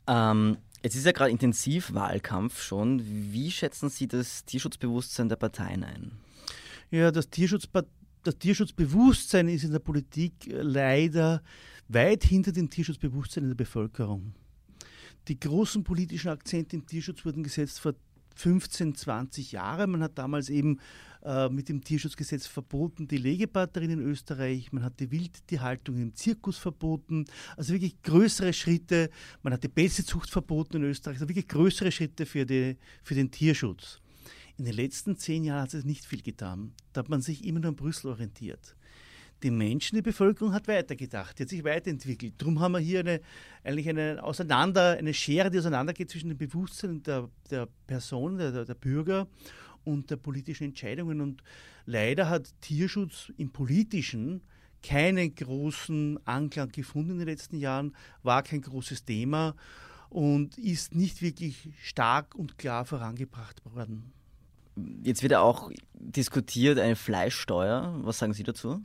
Ähm, 0.07 0.57
es 0.81 0.95
ist 0.95 1.05
ja 1.05 1.11
gerade 1.11 1.31
Intensivwahlkampf 1.31 2.61
schon. 2.61 3.01
Wie 3.31 3.51
schätzen 3.51 3.89
Sie 3.89 4.07
das 4.07 4.43
Tierschutzbewusstsein 4.45 5.29
der 5.29 5.37
Parteien 5.37 5.83
ein? 5.83 6.11
Ja, 6.91 7.11
das, 7.11 7.29
Tierschutz, 7.29 7.67
das 8.23 8.37
Tierschutzbewusstsein 8.37 9.47
ist 9.47 9.63
in 9.63 9.71
der 9.71 9.79
Politik 9.79 10.33
leider 10.47 11.41
weit 11.87 12.23
hinter 12.23 12.51
dem 12.51 12.69
Tierschutzbewusstsein 12.69 13.43
in 13.43 13.49
der 13.51 13.55
Bevölkerung. 13.55 14.33
Die 15.27 15.39
großen 15.39 15.83
politischen 15.83 16.29
Akzente 16.29 16.75
im 16.75 16.85
Tierschutz 16.85 17.23
wurden 17.23 17.43
gesetzt 17.43 17.79
vor 17.79 17.93
15, 18.35 18.95
20 18.95 19.51
Jahren. 19.51 19.91
Man 19.91 20.03
hat 20.03 20.17
damals 20.17 20.49
eben 20.49 20.79
äh, 21.23 21.49
mit 21.49 21.69
dem 21.69 21.83
Tierschutzgesetz 21.83 22.47
verboten 22.47 23.07
die 23.07 23.17
Legebatterien 23.17 23.91
in 23.91 23.99
Österreich. 24.01 24.71
Man 24.71 24.83
hat 24.83 24.99
die 24.99 25.11
Wildtierhaltung 25.11 25.97
im 26.01 26.15
Zirkus 26.15 26.57
verboten. 26.57 27.25
Also 27.55 27.73
wirklich 27.73 28.01
größere 28.01 28.53
Schritte. 28.53 29.09
Man 29.41 29.53
hat 29.53 29.63
die 29.63 29.69
Pelzezucht 29.69 30.29
verboten 30.29 30.77
in 30.77 30.83
Österreich. 30.83 31.15
Also 31.15 31.29
wirklich 31.29 31.47
größere 31.47 31.91
Schritte 31.91 32.25
für, 32.25 32.45
die, 32.45 32.77
für 33.03 33.15
den 33.15 33.31
Tierschutz. 33.31 33.99
In 34.57 34.65
den 34.65 34.75
letzten 34.75 35.17
zehn 35.17 35.43
Jahren 35.43 35.63
hat 35.63 35.71
sich 35.71 35.85
nicht 35.85 36.05
viel 36.05 36.21
getan. 36.21 36.73
Da 36.91 36.99
hat 36.99 37.09
man 37.09 37.21
sich 37.21 37.43
immer 37.45 37.59
nur 37.59 37.69
an 37.69 37.75
Brüssel 37.75 38.09
orientiert 38.09 38.75
die 39.43 39.51
Menschen, 39.51 39.95
die 39.95 40.01
Bevölkerung 40.01 40.53
hat 40.53 40.67
weitergedacht, 40.67 41.37
die 41.37 41.43
hat 41.43 41.49
sich 41.49 41.63
weiterentwickelt. 41.63 42.35
Darum 42.37 42.59
haben 42.59 42.73
wir 42.73 42.79
hier 42.79 43.01
eine, 43.01 43.21
eigentlich 43.63 43.89
eine 43.89 44.23
Auseinander, 44.23 44.97
eine 44.97 45.13
Schere, 45.13 45.51
die 45.51 45.59
auseinandergeht 45.59 46.09
zwischen 46.09 46.29
dem 46.29 46.37
Bewusstsein 46.37 47.03
der, 47.03 47.29
der 47.49 47.67
Person, 47.87 48.37
der, 48.37 48.65
der 48.65 48.75
Bürger 48.75 49.27
und 49.83 50.09
der 50.09 50.15
politischen 50.15 50.65
Entscheidungen. 50.65 51.21
Und 51.21 51.43
leider 51.85 52.29
hat 52.29 52.49
Tierschutz 52.61 53.31
im 53.37 53.51
Politischen 53.51 54.41
keinen 54.81 55.35
großen 55.35 56.19
Anklang 56.25 56.69
gefunden 56.69 57.11
in 57.11 57.19
den 57.19 57.27
letzten 57.27 57.57
Jahren, 57.57 57.95
war 58.21 58.43
kein 58.43 58.61
großes 58.61 59.05
Thema. 59.05 59.55
und 60.13 60.59
ist 60.59 60.93
nicht 60.93 61.23
wirklich 61.23 61.69
stark 61.81 62.35
und 62.35 62.59
klar 62.59 62.85
vorangebracht 62.85 63.65
worden. 63.65 64.13
Jetzt 65.03 65.23
wird 65.23 65.31
ja 65.31 65.41
auch 65.41 65.71
diskutiert 65.95 66.77
eine 66.77 66.95
Fleischsteuer. 66.95 67.99
Was 68.03 68.19
sagen 68.19 68.33
Sie 68.33 68.43
dazu? 68.43 68.81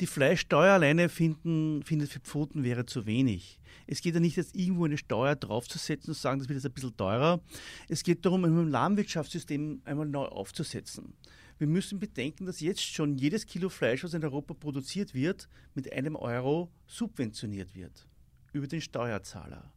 Die 0.00 0.06
Fleischsteuer 0.06 0.72
alleine 0.72 1.08
finden, 1.08 1.82
findet 1.84 2.10
für 2.10 2.18
Pfoten 2.18 2.64
wäre 2.64 2.84
zu 2.84 3.06
wenig. 3.06 3.60
Es 3.86 4.00
geht 4.00 4.14
ja 4.14 4.20
nicht 4.20 4.36
jetzt 4.36 4.56
irgendwo 4.56 4.86
eine 4.86 4.98
Steuer 4.98 5.36
draufzusetzen 5.36 6.10
und 6.10 6.14
zu 6.14 6.20
sagen, 6.20 6.40
das 6.40 6.48
wird 6.48 6.56
jetzt 6.56 6.66
ein 6.66 6.72
bisschen 6.72 6.96
teurer. 6.96 7.40
Es 7.88 8.02
geht 8.02 8.24
darum, 8.24 8.44
ein 8.44 8.70
Landwirtschaftssystem 8.70 9.82
einmal 9.84 10.06
neu 10.06 10.24
aufzusetzen. 10.24 11.14
Wir 11.58 11.68
müssen 11.68 12.00
bedenken, 12.00 12.46
dass 12.46 12.58
jetzt 12.60 12.82
schon 12.82 13.16
jedes 13.16 13.46
Kilo 13.46 13.68
Fleisch, 13.68 14.02
was 14.02 14.14
in 14.14 14.24
Europa 14.24 14.54
produziert 14.54 15.14
wird, 15.14 15.48
mit 15.74 15.92
einem 15.92 16.16
Euro 16.16 16.72
subventioniert 16.88 17.76
wird 17.76 18.08
über 18.52 18.66
den 18.66 18.80
Steuerzahler. 18.80 19.72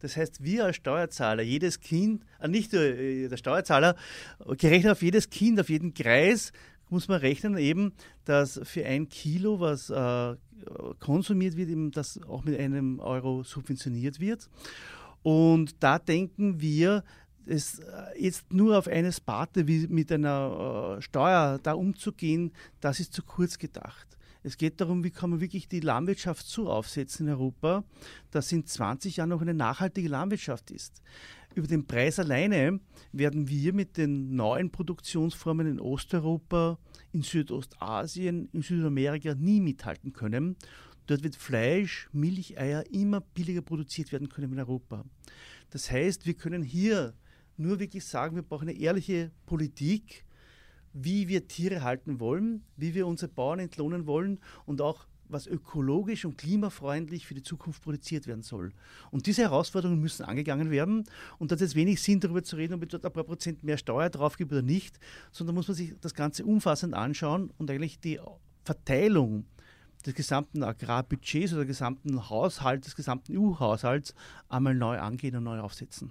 Das 0.00 0.16
heißt, 0.16 0.44
wir 0.44 0.66
als 0.66 0.76
Steuerzahler, 0.76 1.42
jedes 1.42 1.80
Kind, 1.80 2.24
äh, 2.40 2.48
nicht 2.48 2.72
äh, 2.74 3.28
der 3.28 3.36
Steuerzahler, 3.36 3.96
gerechnet 4.58 4.92
auf 4.92 5.02
jedes 5.02 5.28
Kind, 5.30 5.58
auf 5.58 5.68
jeden 5.70 5.94
Kreis, 5.94 6.52
muss 6.90 7.08
man 7.08 7.20
rechnen 7.20 7.56
eben, 7.58 7.92
dass 8.24 8.60
für 8.64 8.84
ein 8.84 9.08
Kilo, 9.08 9.60
was 9.60 9.90
äh, 9.90 10.36
konsumiert 11.00 11.56
wird, 11.56 11.70
eben 11.70 11.90
das 11.90 12.20
auch 12.22 12.44
mit 12.44 12.58
einem 12.58 13.00
Euro 13.00 13.42
subventioniert 13.42 14.20
wird. 14.20 14.48
Und 15.22 15.82
da 15.82 15.98
denken 15.98 16.60
wir, 16.60 17.04
es 17.46 17.78
äh, 17.78 17.84
jetzt 18.18 18.52
nur 18.52 18.78
auf 18.78 18.88
eine 18.88 19.12
Sparte 19.12 19.66
wie 19.66 19.86
mit 19.88 20.12
einer 20.12 20.96
äh, 20.98 21.02
Steuer 21.02 21.58
da 21.62 21.72
umzugehen, 21.72 22.52
das 22.80 23.00
ist 23.00 23.12
zu 23.12 23.22
kurz 23.22 23.58
gedacht. 23.58 24.06
Es 24.42 24.56
geht 24.56 24.80
darum, 24.80 25.02
wie 25.02 25.10
kann 25.10 25.30
man 25.30 25.40
wirklich 25.40 25.68
die 25.68 25.80
Landwirtschaft 25.80 26.46
so 26.46 26.70
aufsetzen 26.70 27.26
in 27.26 27.32
Europa, 27.32 27.84
dass 28.30 28.52
in 28.52 28.64
20 28.64 29.16
Jahren 29.16 29.30
noch 29.30 29.42
eine 29.42 29.54
nachhaltige 29.54 30.08
Landwirtschaft 30.08 30.70
ist. 30.70 31.02
Über 31.58 31.66
den 31.66 31.88
Preis 31.88 32.20
alleine 32.20 32.78
werden 33.10 33.48
wir 33.48 33.72
mit 33.72 33.96
den 33.96 34.36
neuen 34.36 34.70
Produktionsformen 34.70 35.66
in 35.66 35.80
Osteuropa, 35.80 36.78
in 37.10 37.22
Südostasien, 37.22 38.48
in 38.52 38.62
Südamerika 38.62 39.34
nie 39.34 39.60
mithalten 39.60 40.12
können. 40.12 40.54
Dort 41.08 41.24
wird 41.24 41.34
Fleisch, 41.34 42.08
Milch, 42.12 42.56
Eier 42.60 42.84
immer 42.92 43.20
billiger 43.20 43.62
produziert 43.62 44.12
werden 44.12 44.28
können 44.28 44.52
in 44.52 44.60
Europa. 44.60 45.04
Das 45.70 45.90
heißt, 45.90 46.26
wir 46.26 46.34
können 46.34 46.62
hier 46.62 47.14
nur 47.56 47.80
wirklich 47.80 48.04
sagen, 48.04 48.36
wir 48.36 48.44
brauchen 48.44 48.68
eine 48.68 48.78
ehrliche 48.78 49.32
Politik, 49.44 50.24
wie 50.92 51.26
wir 51.26 51.48
Tiere 51.48 51.82
halten 51.82 52.20
wollen, 52.20 52.62
wie 52.76 52.94
wir 52.94 53.08
unsere 53.08 53.32
Bauern 53.32 53.58
entlohnen 53.58 54.06
wollen 54.06 54.38
und 54.64 54.80
auch 54.80 55.08
was 55.28 55.46
ökologisch 55.46 56.24
und 56.24 56.38
klimafreundlich 56.38 57.26
für 57.26 57.34
die 57.34 57.42
Zukunft 57.42 57.82
produziert 57.82 58.26
werden 58.26 58.42
soll. 58.42 58.72
Und 59.10 59.26
diese 59.26 59.42
Herausforderungen 59.42 60.00
müssen 60.00 60.24
angegangen 60.24 60.70
werden. 60.70 61.04
Und 61.38 61.50
da 61.50 61.56
hat 61.56 61.60
es 61.62 61.74
wenig 61.74 62.02
Sinn, 62.02 62.20
darüber 62.20 62.42
zu 62.42 62.56
reden, 62.56 62.74
ob 62.74 62.82
ich 62.82 62.88
dort 62.88 63.04
ein 63.04 63.12
paar 63.12 63.24
Prozent 63.24 63.62
mehr 63.64 63.78
Steuer 63.78 64.10
drauf 64.10 64.36
gibt 64.36 64.52
oder 64.52 64.62
nicht, 64.62 64.98
sondern 65.30 65.54
muss 65.54 65.68
man 65.68 65.76
sich 65.76 65.94
das 66.00 66.14
Ganze 66.14 66.44
umfassend 66.44 66.94
anschauen 66.94 67.50
und 67.58 67.70
eigentlich 67.70 68.00
die 68.00 68.20
Verteilung 68.64 69.44
des 70.04 70.14
gesamten 70.14 70.62
Agrarbudgets 70.62 71.52
oder 71.52 71.62
des 71.62 71.68
gesamten 71.68 72.28
Haushalts, 72.30 72.86
des 72.86 72.96
gesamten 72.96 73.36
EU-Haushalts 73.36 74.14
einmal 74.48 74.74
neu 74.74 74.98
angehen 74.98 75.36
und 75.36 75.44
neu 75.44 75.60
aufsetzen. 75.60 76.10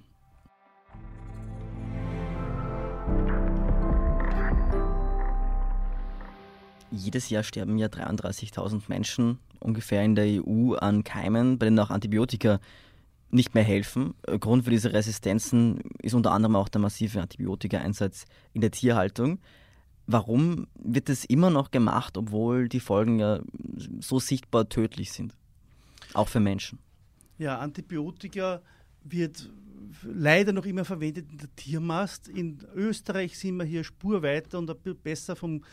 Jedes 6.92 7.30
Jahr 7.30 7.44
sterben 7.44 7.78
ja 7.78 7.88
33.000 7.88 8.84
Menschen 8.88 9.40
ungefähr 9.60 10.04
in 10.04 10.16
der 10.16 10.26
EU 10.26 10.76
an 10.76 11.04
Keimen, 11.04 11.58
bei 11.58 11.66
denen 11.66 11.80
auch 11.80 11.90
Antibiotika 11.90 12.60
nicht 13.30 13.56
mehr 13.56 13.64
helfen. 13.64 14.14
Grund 14.40 14.64
für 14.64 14.72
diese 14.72 14.94
Resistenzen 14.94 15.82
ist 16.02 16.14
unter 16.14 16.32
anderem 16.32 16.56
auch 16.56 16.70
der 16.70 16.80
massive 16.82 17.22
Antibiotikaeinsatz 17.22 18.26
in 18.54 18.62
der 18.62 18.72
Tierhaltung. 18.72 19.40
Warum 20.06 20.68
wird 20.76 21.10
es 21.10 21.26
immer 21.26 21.50
noch 21.50 21.72
gemacht, 21.72 22.18
obwohl 22.18 22.70
die 22.70 22.80
Folgen 22.80 23.20
ja 23.20 23.42
so 24.00 24.20
sichtbar 24.20 24.70
tödlich 24.70 25.12
sind? 25.12 25.36
Auch 26.14 26.30
für 26.30 26.40
Menschen. 26.40 26.80
Ja, 27.38 27.60
Antibiotika 27.60 28.62
wird 29.04 29.50
leider 30.04 30.54
noch 30.54 30.66
immer 30.66 30.86
verwendet 30.86 31.30
in 31.30 31.38
der 31.38 31.54
Tiermast. 31.56 32.30
In 32.30 32.60
Österreich 32.74 33.38
sind 33.38 33.58
wir 33.58 33.66
hier 33.66 33.84
spurweiter 33.84 34.58
und 34.60 34.72
besser 35.04 35.36
vom 35.36 35.64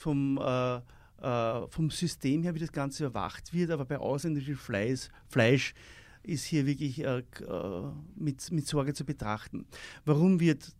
vom, 0.00 0.38
äh, 0.38 0.76
äh, 1.22 1.68
vom 1.68 1.90
System 1.90 2.42
her, 2.42 2.54
wie 2.54 2.58
das 2.58 2.72
Ganze 2.72 3.04
überwacht 3.04 3.52
wird, 3.52 3.70
aber 3.70 3.84
bei 3.84 3.98
ausländischem 3.98 4.56
Fleisch, 4.56 5.08
Fleisch 5.28 5.74
ist 6.22 6.44
hier 6.44 6.66
wirklich 6.66 7.04
äh, 7.04 7.18
äh, 7.18 7.22
mit, 8.16 8.50
mit 8.50 8.66
Sorge 8.66 8.94
zu 8.94 9.04
betrachten. 9.04 9.66
Warum 10.04 10.40
wird 10.40 10.74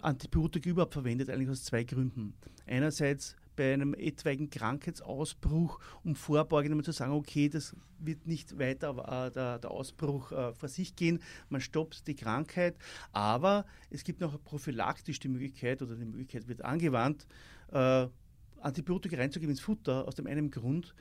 Antibiotika 0.00 0.70
überhaupt 0.70 0.94
verwendet? 0.94 1.30
Eigentlich 1.30 1.50
aus 1.50 1.64
zwei 1.64 1.84
Gründen. 1.84 2.34
Einerseits 2.66 3.36
bei 3.56 3.72
einem 3.72 3.94
etwaigen 3.94 4.50
Krankheitsausbruch, 4.50 5.78
um 6.02 6.16
vorbeugend 6.16 6.84
zu 6.84 6.92
sagen, 6.92 7.12
okay, 7.12 7.48
das 7.48 7.76
wird 7.98 8.26
nicht 8.26 8.58
weiter 8.58 8.90
äh, 8.90 9.30
der, 9.30 9.58
der, 9.58 9.70
Ausbruch 9.70 10.32
äh, 10.32 10.52
vor 10.54 10.68
sich 10.68 10.96
gehen, 10.96 11.20
man 11.48 11.60
stoppt 11.60 12.06
die 12.06 12.16
Krankheit, 12.16 12.76
aber 13.12 13.64
es 13.90 14.04
gibt 14.04 14.20
noch 14.20 14.42
prophylaktisch 14.42 15.20
die 15.20 15.28
Möglichkeit 15.28 15.82
oder 15.82 15.94
die 15.94 16.04
Möglichkeit 16.04 16.48
wird 16.48 16.64
angewandt, 16.64 17.26
äh, 17.72 18.08
Antibiotika 18.64 19.16
reinzugeben 19.16 19.50
ins 19.50 19.60
Futter, 19.60 20.06
aus 20.06 20.14
dem 20.14 20.26
einen 20.26 20.50
Grund, 20.50 20.94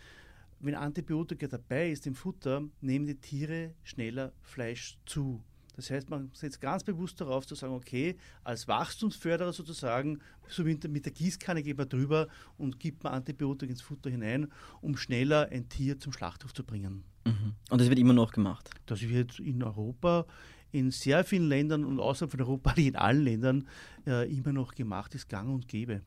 wenn 0.59 0.75
Antibiotika 0.75 1.47
dabei 1.47 1.91
ist 1.91 2.07
im 2.07 2.15
Futter, 2.15 2.63
nehmen 2.81 3.05
die 3.05 3.15
Tiere 3.15 3.73
schneller 3.83 4.31
Fleisch 4.41 4.97
zu. 5.05 5.43
Das 5.75 5.89
heißt, 5.89 6.09
man 6.09 6.29
setzt 6.33 6.61
ganz 6.61 6.83
bewusst 6.83 7.19
darauf 7.19 7.47
zu 7.47 7.55
sagen, 7.55 7.73
okay, 7.73 8.15
als 8.43 8.67
Wachstumsförderer 8.67 9.53
sozusagen, 9.53 10.19
so 10.47 10.65
wie 10.65 10.77
mit 10.87 11.05
der 11.05 11.11
Gießkanne 11.11 11.63
geht 11.63 11.77
man 11.77 11.89
drüber 11.89 12.27
und 12.57 12.79
gibt 12.79 13.03
man 13.03 13.13
Antibiotika 13.13 13.71
ins 13.71 13.81
Futter 13.81 14.09
hinein, 14.09 14.51
um 14.81 14.95
schneller 14.95 15.49
ein 15.51 15.67
Tier 15.69 15.99
zum 15.99 16.13
Schlachthof 16.13 16.53
zu 16.53 16.63
bringen. 16.63 17.03
Mhm. 17.25 17.55
Und 17.69 17.81
das 17.81 17.89
wird 17.89 17.99
immer 17.99 18.13
noch 18.13 18.31
gemacht? 18.31 18.69
Das 18.85 19.01
wird 19.01 19.39
in 19.39 19.63
Europa, 19.63 20.27
in 20.71 20.91
sehr 20.91 21.23
vielen 21.23 21.47
Ländern 21.47 21.85
und 21.85 21.99
außerhalb 21.99 22.31
von 22.31 22.41
Europa, 22.41 22.73
in 22.77 22.95
allen 22.95 23.23
Ländern 23.23 23.67
äh, 24.05 24.31
immer 24.31 24.53
noch 24.53 24.75
gemacht, 24.75 25.15
ist 25.15 25.27
gang 25.27 25.49
und 25.49 25.67
gäbe. 25.67 26.01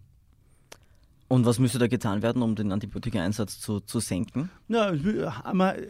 Und 1.28 1.44
was 1.44 1.58
müsste 1.58 1.78
da 1.80 1.88
getan 1.88 2.22
werden, 2.22 2.40
um 2.40 2.54
den 2.54 2.70
Antibiotikaeinsatz 2.70 3.58
zu, 3.58 3.80
zu 3.80 3.98
senken? 3.98 4.48
Na, 4.68 4.92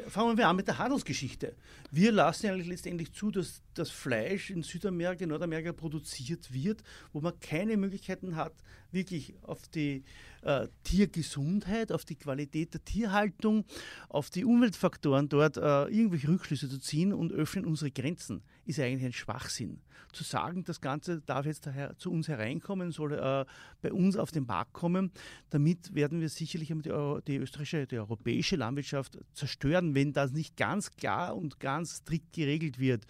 fangen 0.08 0.38
wir 0.38 0.48
an 0.48 0.56
mit 0.56 0.66
der 0.66 0.78
Handelsgeschichte. 0.78 1.54
Wir 1.90 2.10
lassen 2.10 2.46
eigentlich 2.46 2.68
letztendlich 2.68 3.12
zu, 3.12 3.30
dass 3.30 3.60
das 3.74 3.90
Fleisch 3.90 4.50
in 4.50 4.62
Südamerika, 4.62 5.26
Nordamerika 5.26 5.72
produziert 5.72 6.52
wird, 6.54 6.82
wo 7.12 7.20
man 7.20 7.38
keine 7.38 7.76
Möglichkeiten 7.76 8.36
hat, 8.36 8.54
wirklich 8.96 9.34
auf 9.42 9.68
die 9.68 10.02
äh, 10.42 10.66
Tiergesundheit, 10.82 11.92
auf 11.92 12.04
die 12.04 12.16
Qualität 12.16 12.74
der 12.74 12.84
Tierhaltung, 12.84 13.64
auf 14.08 14.30
die 14.30 14.44
Umweltfaktoren 14.44 15.28
dort 15.28 15.56
äh, 15.56 15.84
irgendwelche 15.84 16.28
Rückschlüsse 16.28 16.68
zu 16.68 16.80
ziehen 16.80 17.12
und 17.12 17.32
öffnen 17.32 17.64
unsere 17.64 17.92
Grenzen, 17.92 18.42
ist 18.64 18.80
eigentlich 18.80 19.04
ein 19.04 19.12
Schwachsinn. 19.12 19.80
Zu 20.12 20.24
sagen, 20.24 20.64
das 20.64 20.80
Ganze 20.80 21.20
darf 21.20 21.44
jetzt 21.44 21.66
daher 21.66 21.96
zu 21.98 22.10
uns 22.10 22.26
hereinkommen, 22.26 22.90
soll 22.90 23.12
äh, 23.12 23.44
bei 23.82 23.92
uns 23.92 24.16
auf 24.16 24.30
den 24.30 24.46
Markt 24.46 24.72
kommen, 24.72 25.12
damit 25.50 25.94
werden 25.94 26.20
wir 26.20 26.30
sicherlich 26.30 26.68
die, 26.68 26.92
die 27.26 27.36
österreichische, 27.36 27.86
die 27.86 27.98
europäische 27.98 28.56
Landwirtschaft 28.56 29.18
zerstören, 29.34 29.94
wenn 29.94 30.14
das 30.14 30.32
nicht 30.32 30.56
ganz 30.56 30.90
klar 30.92 31.36
und 31.36 31.60
ganz 31.60 31.98
strikt 31.98 32.32
geregelt 32.32 32.78
wird. 32.78 33.04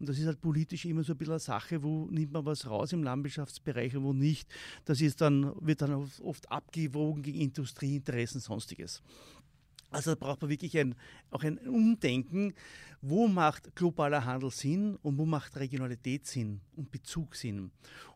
Und 0.00 0.08
das 0.08 0.18
ist 0.18 0.26
halt 0.26 0.40
politisch 0.40 0.86
immer 0.86 1.04
so 1.04 1.12
ein 1.12 1.18
bisschen 1.18 1.34
eine 1.34 1.40
Sache, 1.40 1.82
wo 1.82 2.06
nimmt 2.10 2.32
man 2.32 2.46
was 2.46 2.66
raus 2.66 2.92
im 2.92 3.02
Landwirtschaftsbereich 3.02 3.94
und 3.96 4.04
wo 4.04 4.14
nicht. 4.14 4.48
Das 4.86 5.02
ist 5.02 5.20
dann, 5.20 5.52
wird 5.60 5.82
dann 5.82 6.10
oft 6.22 6.50
abgewogen 6.50 7.22
gegen 7.22 7.38
Industrieinteressen, 7.38 8.40
sonstiges. 8.40 9.02
Also 9.90 10.12
da 10.12 10.14
braucht 10.14 10.40
man 10.42 10.50
wirklich 10.50 10.78
ein, 10.78 10.94
auch 11.30 11.42
ein 11.42 11.58
Umdenken, 11.58 12.54
wo 13.02 13.28
macht 13.28 13.74
globaler 13.74 14.24
Handel 14.24 14.50
Sinn 14.50 14.96
und 15.02 15.18
wo 15.18 15.26
macht 15.26 15.56
Regionalität 15.56 16.26
Sinn 16.26 16.60
und 16.76 16.90
Bezug 16.90 17.34
Sinn. 17.34 17.70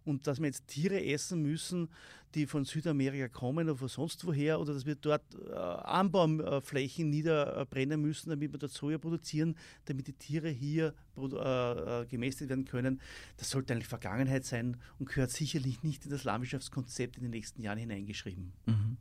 Und 0.04 0.26
dass 0.26 0.38
wir 0.38 0.46
jetzt 0.46 0.66
Tiere 0.68 1.02
essen 1.04 1.42
müssen, 1.42 1.88
die 2.34 2.46
von 2.46 2.64
Südamerika 2.64 3.28
kommen 3.28 3.68
oder 3.68 3.78
von 3.78 3.88
sonst 3.88 4.24
woher, 4.26 4.60
oder 4.60 4.74
dass 4.74 4.84
wir 4.84 4.96
dort 4.96 5.22
äh, 5.34 5.54
Anbauflächen 5.54 7.08
niederbrennen 7.08 8.00
müssen, 8.00 8.30
damit 8.30 8.52
wir 8.52 8.58
dort 8.58 8.72
Soja 8.72 8.98
produzieren, 8.98 9.56
damit 9.84 10.08
die 10.08 10.12
Tiere 10.12 10.48
hier 10.48 10.94
äh, 11.16 12.02
äh, 12.02 12.06
gemästet 12.06 12.48
werden 12.48 12.64
können, 12.64 13.00
das 13.36 13.50
sollte 13.50 13.72
eigentlich 13.72 13.88
Vergangenheit 13.88 14.44
sein 14.44 14.76
und 14.98 15.08
gehört 15.08 15.30
sicherlich 15.30 15.82
nicht 15.82 16.04
in 16.04 16.10
das 16.10 16.24
Landwirtschaftskonzept 16.24 17.16
in 17.16 17.22
den 17.22 17.30
nächsten 17.30 17.62
Jahren 17.62 17.78
hineingeschrieben. 17.78 18.52
Mhm. 18.66 18.96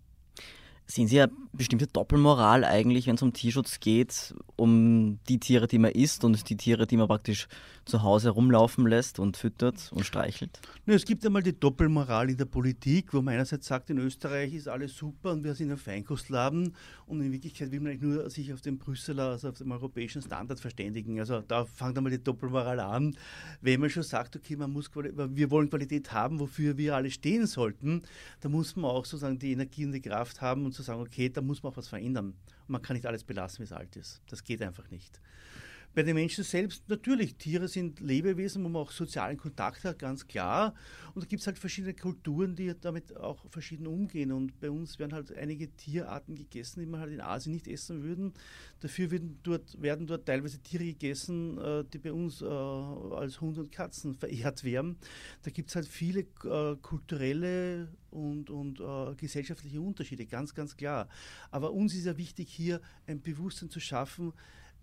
Sehen 0.85 1.07
Sie 1.07 1.21
eine 1.21 1.31
bestimmte 1.53 1.87
Doppelmoral 1.87 2.65
eigentlich, 2.65 3.07
wenn 3.07 3.15
es 3.15 3.21
um 3.21 3.31
Tierschutz 3.31 3.79
geht, 3.79 4.35
um 4.57 5.19
die 5.29 5.39
Tiere, 5.39 5.67
die 5.67 5.79
man 5.79 5.91
isst 5.91 6.23
und 6.23 6.49
die 6.49 6.57
Tiere, 6.57 6.85
die 6.85 6.97
man 6.97 7.07
praktisch 7.07 7.47
zu 7.85 8.03
Hause 8.03 8.29
rumlaufen 8.29 8.87
lässt 8.87 9.19
und 9.19 9.37
füttert 9.37 9.91
und 9.93 10.05
streichelt? 10.05 10.59
Ne, 10.85 10.95
es 10.95 11.05
gibt 11.05 11.25
einmal 11.25 11.43
die 11.43 11.57
Doppelmoral 11.57 12.29
in 12.29 12.37
der 12.37 12.45
Politik, 12.45 13.13
wo 13.13 13.21
man 13.21 13.35
einerseits 13.35 13.67
sagt, 13.67 13.89
in 13.89 13.97
Österreich 13.97 14.53
ist 14.53 14.67
alles 14.67 14.95
super 14.95 15.31
und 15.31 15.43
wir 15.43 15.53
sind 15.53 15.71
ein 15.71 15.77
Feinkostladen 15.77 16.75
und 17.05 17.21
in 17.21 17.31
Wirklichkeit 17.31 17.71
will 17.71 17.79
man 17.79 17.91
eigentlich 17.91 18.01
nur 18.01 18.29
sich 18.29 18.53
auf 18.53 18.61
den 18.61 18.77
Brüsseler, 18.77 19.29
also 19.29 19.49
auf 19.49 19.57
dem 19.57 19.71
europäischen 19.71 20.21
Standard 20.21 20.59
verständigen. 20.59 21.19
Also 21.19 21.41
da 21.41 21.65
fängt 21.65 21.97
einmal 21.97 22.11
die 22.11 22.23
Doppelmoral 22.23 22.79
an. 22.79 23.15
Wenn 23.61 23.79
man 23.79 23.89
schon 23.89 24.03
sagt, 24.03 24.35
okay, 24.35 24.55
man 24.55 24.71
muss, 24.71 24.89
wir 24.93 25.51
wollen 25.51 25.69
Qualität 25.69 26.11
haben, 26.11 26.39
wofür 26.39 26.77
wir 26.77 26.95
alle 26.95 27.11
stehen 27.11 27.47
sollten, 27.47 28.03
da 28.41 28.49
muss 28.49 28.75
man 28.75 28.91
auch 28.91 29.05
sozusagen 29.05 29.39
die 29.39 29.53
Energie 29.53 29.85
und 29.85 29.91
die 29.91 30.01
Kraft 30.01 30.41
haben 30.41 30.65
und 30.65 30.72
zu 30.73 30.83
sagen, 30.83 31.01
okay, 31.01 31.29
da 31.29 31.41
muss 31.41 31.63
man 31.63 31.71
auch 31.71 31.77
was 31.77 31.87
verändern. 31.87 32.27
Und 32.27 32.69
man 32.69 32.81
kann 32.81 32.95
nicht 32.95 33.05
alles 33.05 33.23
belassen, 33.23 33.59
wie 33.59 33.63
es 33.63 33.71
alt 33.71 33.95
ist. 33.95 34.21
Das 34.27 34.43
geht 34.43 34.61
einfach 34.61 34.89
nicht. 34.89 35.19
Bei 35.95 36.01
den 36.01 36.15
Menschen 36.15 36.43
selbst, 36.43 36.89
natürlich, 36.89 37.35
Tiere 37.35 37.67
sind 37.67 37.99
Lebewesen, 37.99 38.63
wo 38.63 38.69
man 38.69 38.81
auch 38.81 38.91
sozialen 38.91 39.37
Kontakt 39.37 39.83
hat, 39.83 39.99
ganz 39.99 40.25
klar. 40.25 40.73
Und 41.13 41.23
da 41.23 41.27
gibt 41.27 41.41
es 41.41 41.47
halt 41.47 41.59
verschiedene 41.59 41.93
Kulturen, 41.93 42.55
die 42.55 42.73
damit 42.81 43.15
auch 43.15 43.45
verschieden 43.51 43.85
umgehen. 43.85 44.31
Und 44.31 44.59
bei 44.59 44.71
uns 44.71 44.97
werden 44.97 45.13
halt 45.13 45.31
einige 45.37 45.69
Tierarten 45.75 46.33
gegessen, 46.35 46.79
die 46.79 46.87
man 46.87 46.99
halt 46.99 47.13
in 47.13 47.21
Asien 47.21 47.53
nicht 47.53 47.67
essen 47.67 48.01
würden. 48.01 48.33
Dafür 48.79 49.11
werden 49.11 49.39
dort, 49.43 49.79
werden 49.79 50.07
dort 50.07 50.25
teilweise 50.25 50.59
Tiere 50.59 50.85
gegessen, 50.85 51.59
äh, 51.59 51.83
die 51.93 51.99
bei 51.99 52.11
uns 52.11 52.41
äh, 52.41 52.45
als 52.45 53.39
Hunde 53.39 53.61
und 53.61 53.71
Katzen 53.71 54.13
verehrt 54.15 54.63
werden. 54.63 54.97
Da 55.43 55.51
gibt 55.51 55.69
es 55.69 55.75
halt 55.75 55.87
viele 55.87 56.21
äh, 56.43 56.75
kulturelle 56.81 57.89
und, 58.09 58.49
und 58.51 58.79
gesellschaftliche 59.17 59.81
Unterschiede, 59.81 60.27
ganz, 60.27 60.53
ganz 60.53 60.77
klar. 60.77 61.09
Aber 61.49 61.71
uns 61.71 61.95
ist 61.95 62.05
ja 62.05 62.15
wichtig, 62.15 62.49
hier 62.49 62.79
ein 63.07 63.21
Bewusstsein 63.21 63.71
zu 63.71 63.79
schaffen, 63.79 64.33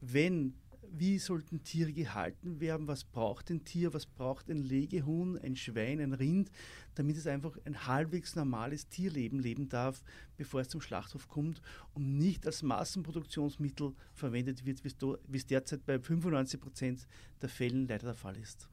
wenn 0.01 0.55
wie 0.93 1.19
sollten 1.19 1.63
Tiere 1.63 1.93
gehalten 1.93 2.61
werden, 2.61 2.89
was 2.89 3.05
braucht 3.05 3.51
ein 3.51 3.65
Tier, 3.65 3.95
was 3.95 4.07
braucht 4.07 4.51
ein 4.51 4.63
Legehuhn, 4.63 5.39
ein 5.39 5.57
Schwein, 5.57 6.01
ein 6.01 6.13
Rind, 6.13 6.51
damit 6.95 7.17
es 7.17 7.27
einfach 7.27 7.57
ein 7.65 7.87
halbwegs 7.87 8.37
normales 8.37 8.89
Tierleben 8.89 9.39
leben 9.39 9.69
darf, 9.69 10.03
bevor 10.37 10.61
es 10.61 10.69
zum 10.69 10.81
Schlachthof 10.81 11.29
kommt 11.29 11.63
und 11.95 12.19
nicht 12.19 12.47
als 12.47 12.63
Massenproduktionsmittel 12.63 13.95
verwendet 14.13 14.65
wird, 14.65 14.83
wie 14.85 15.37
es 15.37 15.47
derzeit 15.47 15.85
bei 15.87 15.99
95 15.99 16.61
Prozent 16.61 17.07
der 17.41 17.49
Fällen 17.49 17.87
leider 17.87 18.07
der 18.07 18.15
Fall 18.15 18.37
ist. 18.37 18.69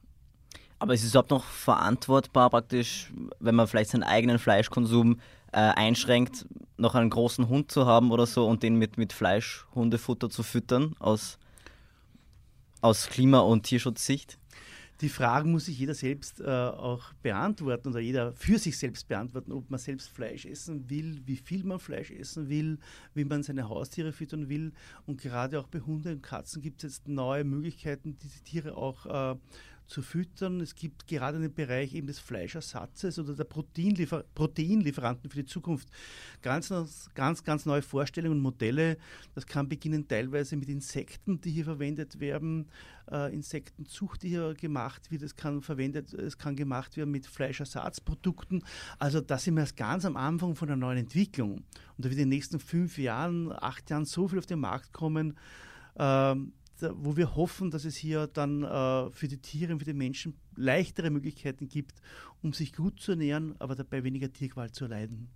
Aber 0.80 0.94
ist 0.94 1.02
es 1.02 1.10
überhaupt 1.10 1.30
noch 1.30 1.44
verantwortbar, 1.44 2.50
praktisch, 2.50 3.12
wenn 3.40 3.54
man 3.54 3.66
vielleicht 3.66 3.90
seinen 3.90 4.04
eigenen 4.04 4.38
Fleischkonsum 4.38 5.20
äh, 5.52 5.58
einschränkt, 5.58 6.46
noch 6.76 6.94
einen 6.94 7.10
großen 7.10 7.48
Hund 7.48 7.72
zu 7.72 7.86
haben 7.86 8.12
oder 8.12 8.26
so 8.26 8.46
und 8.46 8.62
den 8.62 8.76
mit, 8.76 8.96
mit 8.96 9.12
Fleisch, 9.12 9.66
Hundefutter 9.74 10.30
zu 10.30 10.42
füttern 10.42 10.94
aus 11.00 11.38
aus 12.80 13.08
Klima- 13.08 13.40
und 13.40 13.64
Tierschutzsicht? 13.64 14.38
Die 15.00 15.08
Fragen 15.08 15.52
muss 15.52 15.66
sich 15.66 15.78
jeder 15.78 15.94
selbst 15.94 16.40
äh, 16.40 16.44
auch 16.44 17.12
beantworten 17.22 17.88
oder 17.88 18.00
jeder 18.00 18.32
für 18.32 18.58
sich 18.58 18.76
selbst 18.76 19.06
beantworten, 19.06 19.52
ob 19.52 19.70
man 19.70 19.78
selbst 19.78 20.08
Fleisch 20.08 20.44
essen 20.44 20.90
will, 20.90 21.22
wie 21.24 21.36
viel 21.36 21.62
man 21.62 21.78
Fleisch 21.78 22.10
essen 22.10 22.48
will, 22.48 22.78
wie 23.14 23.24
man 23.24 23.44
seine 23.44 23.68
Haustiere 23.68 24.12
füttern 24.12 24.48
will. 24.48 24.72
Und 25.06 25.20
gerade 25.20 25.60
auch 25.60 25.68
bei 25.68 25.78
Hunden 25.78 26.14
und 26.14 26.22
Katzen 26.22 26.62
gibt 26.62 26.82
es 26.82 26.96
jetzt 26.96 27.08
neue 27.08 27.44
Möglichkeiten, 27.44 28.16
diese 28.20 28.42
Tiere 28.42 28.76
auch 28.76 29.06
äh, 29.06 29.38
zu 29.88 30.02
füttern. 30.02 30.60
Es 30.60 30.74
gibt 30.74 31.06
gerade 31.06 31.40
den 31.40 31.52
Bereich 31.52 31.94
eben 31.94 32.06
des 32.06 32.18
Fleischersatzes 32.18 33.18
oder 33.18 33.34
der 33.34 33.44
Proteinliefer 33.44 34.24
Proteinlieferanten 34.34 35.30
für 35.30 35.38
die 35.38 35.46
Zukunft 35.46 35.88
ganz, 36.42 36.72
ganz, 37.14 37.42
ganz 37.42 37.66
neue 37.66 37.82
Vorstellungen 37.82 38.36
und 38.36 38.42
Modelle. 38.42 38.98
Das 39.34 39.46
kann 39.46 39.68
beginnen 39.68 40.06
teilweise 40.06 40.56
mit 40.56 40.68
Insekten, 40.68 41.40
die 41.40 41.50
hier 41.50 41.64
verwendet 41.64 42.20
werden, 42.20 42.68
äh, 43.10 43.32
Insektenzucht, 43.32 44.22
die 44.22 44.28
hier 44.28 44.54
gemacht 44.54 45.10
wird. 45.10 45.22
Es 45.22 45.34
kann 45.34 45.62
verwendet, 45.62 46.12
es 46.12 46.36
kann 46.36 46.54
gemacht 46.54 46.96
werden 46.96 47.10
mit 47.10 47.26
Fleischersatzprodukten. 47.26 48.62
Also 48.98 49.20
da 49.20 49.38
sind 49.38 49.54
wir 49.54 49.62
erst 49.62 49.76
ganz 49.76 50.04
am 50.04 50.16
Anfang 50.16 50.54
von 50.54 50.68
einer 50.68 50.76
neuen 50.76 50.98
Entwicklung. 50.98 51.52
Und 51.52 51.64
da 51.96 52.04
wird 52.04 52.12
in 52.12 52.18
den 52.18 52.28
nächsten 52.28 52.60
fünf 52.60 52.98
Jahren, 52.98 53.52
acht 53.52 53.88
Jahren 53.90 54.04
so 54.04 54.28
viel 54.28 54.38
auf 54.38 54.46
den 54.46 54.60
Markt 54.60 54.92
kommen. 54.92 55.36
Ähm, 55.96 56.52
wo 56.94 57.16
wir 57.16 57.36
hoffen, 57.36 57.70
dass 57.70 57.84
es 57.84 57.96
hier 57.96 58.26
dann 58.26 58.62
äh, 58.62 59.10
für 59.10 59.28
die 59.28 59.38
Tiere 59.38 59.72
und 59.72 59.78
für 59.78 59.84
die 59.84 59.92
Menschen 59.92 60.34
leichtere 60.56 61.10
Möglichkeiten 61.10 61.68
gibt, 61.68 62.00
um 62.42 62.52
sich 62.52 62.72
gut 62.72 63.00
zu 63.00 63.12
ernähren, 63.12 63.54
aber 63.58 63.74
dabei 63.74 64.04
weniger 64.04 64.32
Tierqual 64.32 64.70
zu 64.70 64.84
erleiden. 64.84 65.28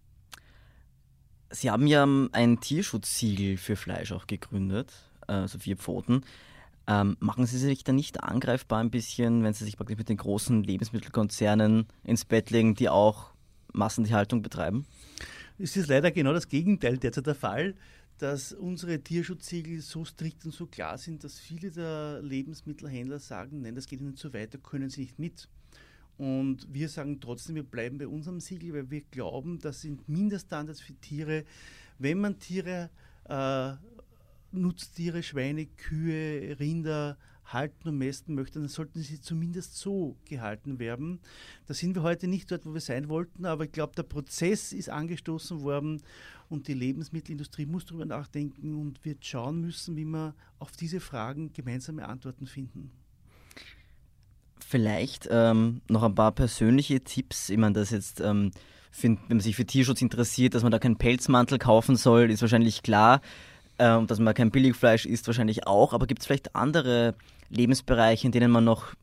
Sie 1.51 1.71
haben 1.71 1.87
ja 1.87 2.07
ein 2.33 2.61
Tierschutzsiegel 2.61 3.59
für 3.59 3.77
Fleisch 3.77 4.13
auch 4.13 4.27
gegründet, 4.27 4.93
also 5.27 5.59
vier 5.59 5.77
Pfoten. 5.77 6.25
Ähm, 6.87 7.17
machen 7.21 7.47
Sie 7.47 7.59
sich 7.59 7.85
da 7.85 7.93
nicht 7.93 8.23
angreifbar 8.23 8.81
ein 8.81 8.91
bisschen, 8.91 9.45
wenn 9.45 9.53
Sie 9.53 9.65
sich 9.65 9.77
praktisch 9.77 9.99
mit 9.99 10.09
den 10.09 10.17
großen 10.17 10.65
Lebensmittelkonzernen 10.65 11.87
ins 12.05 12.25
Bett 12.25 12.51
legen, 12.51 12.75
die 12.75 12.89
auch 12.89 13.33
Massentierhaltung 13.73 14.43
betreiben? 14.43 14.87
Es 15.59 15.77
ist 15.77 15.89
leider 15.89 16.11
genau 16.11 16.33
das 16.33 16.49
Gegenteil 16.49 16.99
derzeit 16.99 17.27
der 17.27 17.35
Fall 17.35 17.75
dass 18.19 18.53
unsere 18.53 19.01
Tierschutzsiegel 19.01 19.81
so 19.81 20.05
strikt 20.05 20.45
und 20.45 20.53
so 20.53 20.67
klar 20.67 20.99
sind, 20.99 21.25
dass 21.25 21.41
viele 21.41 21.71
der 21.71 22.21
Lebensmittelhändler 22.23 23.19
sagen, 23.19 23.63
nein, 23.63 23.75
das 23.75 23.87
geht 23.87 24.01
ihnen 24.01 24.17
zu 24.17 24.33
weit, 24.33 24.55
da 24.55 24.59
können 24.59 24.91
sie 24.91 25.03
nicht 25.03 25.19
mit. 25.19 25.49
Und 26.19 26.73
wir 26.73 26.89
sagen 26.89 27.21
trotzdem, 27.21 27.57
wir 27.57 27.65
bleiben 27.65 27.99
bei 27.99 28.07
unserem 28.07 28.39
Siegel, 28.39 28.75
weil 28.75 28.91
wir 28.91 29.01
glauben, 29.11 29.59
das 29.59 29.81
sind 29.81 30.09
Mindeststandards 30.09 30.81
für 30.81 30.95
Tiere. 30.95 31.45
Wenn 31.99 32.21
man 32.21 32.39
Tiere, 32.39 32.91
äh, 33.25 33.73
Nutztiere, 34.53 35.23
Schweine, 35.23 35.67
Kühe, 35.67 36.59
Rinder 36.61 37.17
halten 37.45 37.89
und 37.89 37.99
mästen 37.99 38.35
möchte, 38.35 38.59
dann 38.59 38.69
sollten 38.69 39.01
sie 39.01 39.21
zumindest 39.21 39.77
so 39.77 40.17
gehalten 40.25 40.79
werden. 40.79 41.21
Da 41.67 41.75
sind 41.75 41.95
wir 41.95 42.03
heute 42.03 42.29
nicht 42.29 42.51
dort, 42.51 42.65
wo 42.67 42.75
wir 42.75 42.81
sein 42.81 43.09
wollten, 43.09 43.45
aber 43.45 43.65
ich 43.65 43.73
glaube, 43.73 43.95
der 43.97 44.05
Prozess 44.05 44.73
ist 44.73 44.89
angestoßen 44.89 45.63
worden 45.63 46.03
und 46.49 46.69
die 46.69 46.75
Lebensmittelindustrie 46.75 47.67
muss 47.67 47.87
darüber 47.87 48.05
nachdenken 48.05 48.75
und 48.75 49.05
wird 49.05 49.25
schauen 49.25 49.61
müssen, 49.61 49.97
wie 49.97 50.05
wir 50.05 50.35
auf 50.59 50.73
diese 50.73 51.01
Fragen 51.01 51.53
gemeinsame 51.53 52.09
Antworten 52.09 52.47
finden. 52.47 52.91
Vielleicht 54.59 55.29
ähm, 55.31 55.83
noch 55.89 56.03
ein 56.03 56.15
paar 56.15 56.33
persönliche 56.33 57.01
Tipps. 57.03 57.51
Ich 57.51 57.59
meine, 57.59 57.75
das 57.75 57.91
jetzt, 57.91 58.21
ähm, 58.21 58.53
find, 58.91 59.21
wenn 59.29 59.37
man 59.37 59.41
sich 59.43 59.57
für 59.57 59.67
Tierschutz 59.67 60.01
interessiert, 60.01 60.55
dass 60.55 60.63
man 60.63 60.73
da 60.73 60.79
keinen 60.79 60.97
Pelzmantel 60.97 61.59
kaufen 61.59 61.97
soll, 61.97 62.31
ist 62.31 62.41
wahrscheinlich 62.41 62.83
klar. 62.83 63.21
Ähm, 63.79 64.07
dass 64.07 64.19
man 64.19 64.35
kein 64.35 64.51
Billigfleisch 64.51 65.07
isst, 65.07 65.27
wahrscheinlich 65.27 65.67
auch. 65.67 65.93
Aber 65.93 66.07
gibt 66.07 66.21
es 66.21 66.27
vielleicht 66.27 66.55
andere 66.55 67.15
Lebensbereiche, 67.49 68.27
in 68.27 68.33
denen 68.33 68.51
man 68.51 68.65
noch 68.65 68.95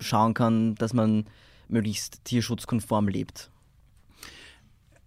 schauen 0.00 0.34
kann, 0.34 0.74
dass 0.74 0.92
man 0.92 1.26
möglichst 1.68 2.24
tierschutzkonform 2.24 3.08
lebt? 3.08 3.50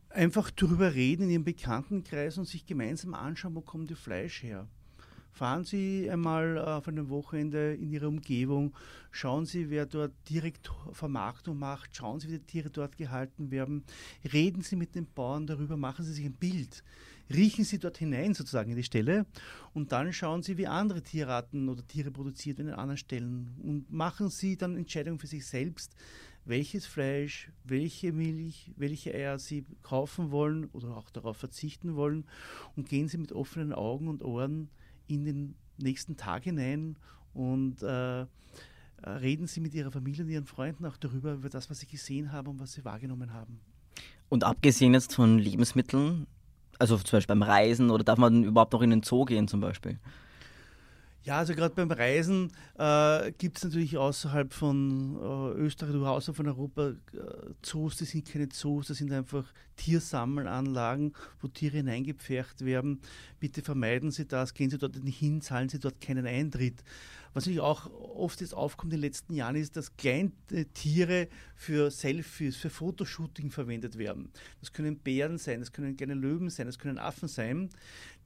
Einfach 0.10 0.52
darüber 0.52 0.94
reden 0.94 1.24
in 1.24 1.30
Ihrem 1.30 1.44
Bekanntenkreis 1.44 2.38
und 2.38 2.48
sich 2.48 2.66
gemeinsam 2.66 3.14
anschauen, 3.14 3.56
wo 3.56 3.62
kommt 3.62 3.92
das 3.92 4.00
Fleisch 4.00 4.44
her. 4.44 4.68
Fahren 5.32 5.64
Sie 5.64 6.10
einmal 6.12 6.58
auf 6.58 6.90
einem 6.90 7.10
Wochenende 7.10 7.74
in 7.76 7.92
Ihre 7.92 8.10
Umgebung, 8.10 8.74
schauen 9.12 9.46
Sie, 9.46 9.70
wer 9.70 9.86
dort 9.86 10.12
direkt 10.30 10.70
Vermarktung 10.92 11.58
macht, 11.58 11.96
schauen 11.96 12.20
Sie, 12.20 12.28
wie 12.28 12.40
die 12.40 12.46
Tiere 12.46 12.70
dort 12.70 12.98
gehalten 12.98 13.50
werden, 13.50 13.86
reden 14.34 14.62
Sie 14.62 14.76
mit 14.76 14.94
den 14.96 15.08
Bauern 15.08 15.48
darüber, 15.48 15.78
machen 15.78 16.04
Sie 16.04 16.12
sich 16.12 16.26
ein 16.26 16.34
Bild 16.34 16.84
riechen 17.34 17.66
Sie 17.66 17.80
dort 17.80 17.98
hinein 17.98 18.34
sozusagen 18.34 18.72
in 18.72 18.78
die 18.78 18.84
Stelle 18.84 19.26
und 19.74 19.92
dann 19.92 20.14
schauen 20.14 20.44
Sie, 20.44 20.58
wie 20.58 20.68
andere 20.68 21.02
Tierarten 21.02 21.70
oder 21.70 21.86
Tiere 21.86 22.12
produziert 22.12 22.58
werden 22.58 22.70
an 22.70 22.80
anderen 22.80 22.98
Stellen 22.98 23.56
und 23.64 23.92
machen 23.92 24.30
Sie 24.30 24.58
dann 24.58 24.78
Entscheidungen 24.78 25.20
für 25.20 25.28
sich 25.28 25.46
selbst, 25.46 25.96
welches 26.46 26.86
Fleisch, 26.86 27.52
welche 27.64 28.12
Milch, 28.12 28.72
welche 28.76 29.14
Eier 29.14 29.40
Sie 29.40 29.66
kaufen 29.84 30.32
wollen 30.32 30.66
oder 30.74 30.98
auch 30.98 31.10
darauf 31.10 31.38
verzichten 31.38 31.96
wollen 31.96 32.26
und 32.76 32.90
gehen 32.90 33.08
Sie 33.08 33.18
mit 33.18 33.32
offenen 33.32 33.74
Augen 33.74 34.08
und 34.08 34.24
Ohren 34.24 34.70
in 35.08 35.26
den 35.26 35.56
nächsten 35.78 36.18
Tag 36.18 36.44
hinein 36.44 36.98
und 37.34 37.84
äh, 37.84 38.26
reden 39.06 39.48
Sie 39.48 39.62
mit 39.62 39.74
Ihrer 39.74 39.92
Familie 39.92 40.24
und 40.24 40.30
Ihren 40.30 40.46
Freunden 40.46 40.86
auch 40.86 40.98
darüber, 40.98 41.34
über 41.34 41.50
das, 41.50 41.70
was 41.70 41.80
Sie 41.80 41.88
gesehen 41.88 42.32
haben 42.32 42.48
und 42.48 42.60
was 42.60 42.74
Sie 42.74 42.86
wahrgenommen 42.86 43.34
haben. 43.34 43.60
Und 44.30 44.44
abgesehen 44.44 44.94
jetzt 44.94 45.14
von 45.14 45.38
Lebensmitteln, 45.40 46.26
also 46.80 46.98
zum 46.98 47.18
Beispiel 47.18 47.36
beim 47.36 47.44
Reisen 47.44 47.90
oder 47.90 48.04
darf 48.04 48.18
man 48.18 48.44
überhaupt 48.44 48.74
noch 48.74 48.82
in 48.82 48.90
den 48.90 49.04
Zoo 49.04 49.26
gehen 49.26 49.48
zum 49.48 49.62
Beispiel? 49.62 50.00
Ja, 51.24 51.38
also 51.38 51.54
gerade 51.54 51.76
beim 51.76 51.92
Reisen 51.92 52.52
äh, 52.80 53.32
gibt 53.34 53.58
es 53.58 53.64
natürlich 53.64 53.96
außerhalb 53.96 54.52
von 54.52 55.18
äh, 55.18 55.60
Österreich 55.60 55.94
oder 55.94 56.10
außerhalb 56.10 56.36
von 56.36 56.48
Europa 56.48 56.90
äh, 56.90 56.96
Zoos, 57.62 57.98
die 57.98 58.06
sind 58.06 58.28
keine 58.28 58.50
Zoos, 58.50 58.88
das 58.88 58.98
sind 58.98 59.12
einfach 59.12 59.46
Tiersammelanlagen, 59.76 61.14
wo 61.40 61.48
Tiere 61.48 61.78
hineingepfercht 61.78 62.66
werden. 62.66 63.02
Bitte 63.40 63.62
vermeiden 63.62 64.10
Sie 64.10 64.26
das, 64.26 64.56
gehen 64.56 64.72
Sie 64.72 64.80
dort 64.80 65.04
nicht 65.04 65.20
hin, 65.20 65.42
zahlen 65.42 65.70
Sie 65.70 65.78
dort 65.78 66.02
keinen 66.02 66.26
Eintritt. 66.26 66.84
Was 67.34 67.46
natürlich 67.46 67.62
auch 67.62 67.90
oft 67.92 68.42
jetzt 68.42 68.54
aufkommt 68.54 68.92
in 68.92 69.00
den 69.00 69.08
letzten 69.08 69.34
Jahren, 69.34 69.56
ist, 69.56 69.78
dass 69.78 69.96
Kleintiere 69.96 71.30
für 71.56 71.90
Selfies, 71.90 72.58
für 72.58 72.70
Fotoshooting 72.70 73.52
verwendet 73.52 73.98
werden. 73.98 74.32
Das 74.60 74.74
können 74.74 74.98
Bären 74.98 75.38
sein, 75.38 75.60
das 75.62 75.72
können 75.72 75.96
kleine 75.96 76.16
Löwen 76.16 76.50
sein, 76.50 76.66
das 76.66 76.78
können 76.78 76.98
Affen 76.98 77.30
sein. 77.30 77.70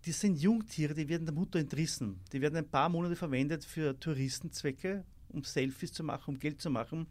Die 0.05 0.11
sind 0.11 0.39
Jungtiere, 0.39 0.93
die 0.93 1.09
werden 1.09 1.25
der 1.25 1.33
Mutter 1.33 1.57
entrissen. 1.57 2.19
Die 2.31 2.39
werden 2.39 2.57
ein 2.57 2.69
paar 2.69 2.89
Monate 2.89 3.15
verwendet 3.15 3.65
für 3.65 3.99
Touristenzwecke, 3.99 5.03
um 5.29 5.43
Selfies 5.43 5.93
zu 5.93 6.03
machen, 6.03 6.35
um 6.35 6.39
Geld 6.39 6.61
zu 6.61 6.69
machen. 6.69 7.07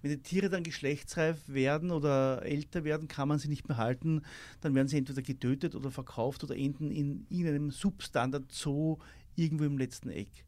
Wenn 0.00 0.12
die 0.12 0.22
Tiere 0.22 0.48
dann 0.48 0.62
geschlechtsreif 0.62 1.46
werden 1.46 1.90
oder 1.90 2.42
älter 2.42 2.84
werden, 2.84 3.06
kann 3.06 3.28
man 3.28 3.38
sie 3.38 3.48
nicht 3.48 3.68
mehr 3.68 3.76
halten. 3.76 4.22
Dann 4.62 4.74
werden 4.74 4.88
sie 4.88 4.96
entweder 4.96 5.20
getötet 5.20 5.74
oder 5.74 5.90
verkauft 5.90 6.42
oder 6.42 6.56
enden 6.56 6.90
in 6.90 7.26
irgendeinem 7.28 7.70
Substandard-Zoo 7.70 8.96
irgendwo 9.36 9.64
im 9.64 9.76
letzten 9.76 10.08
Eck. 10.08 10.46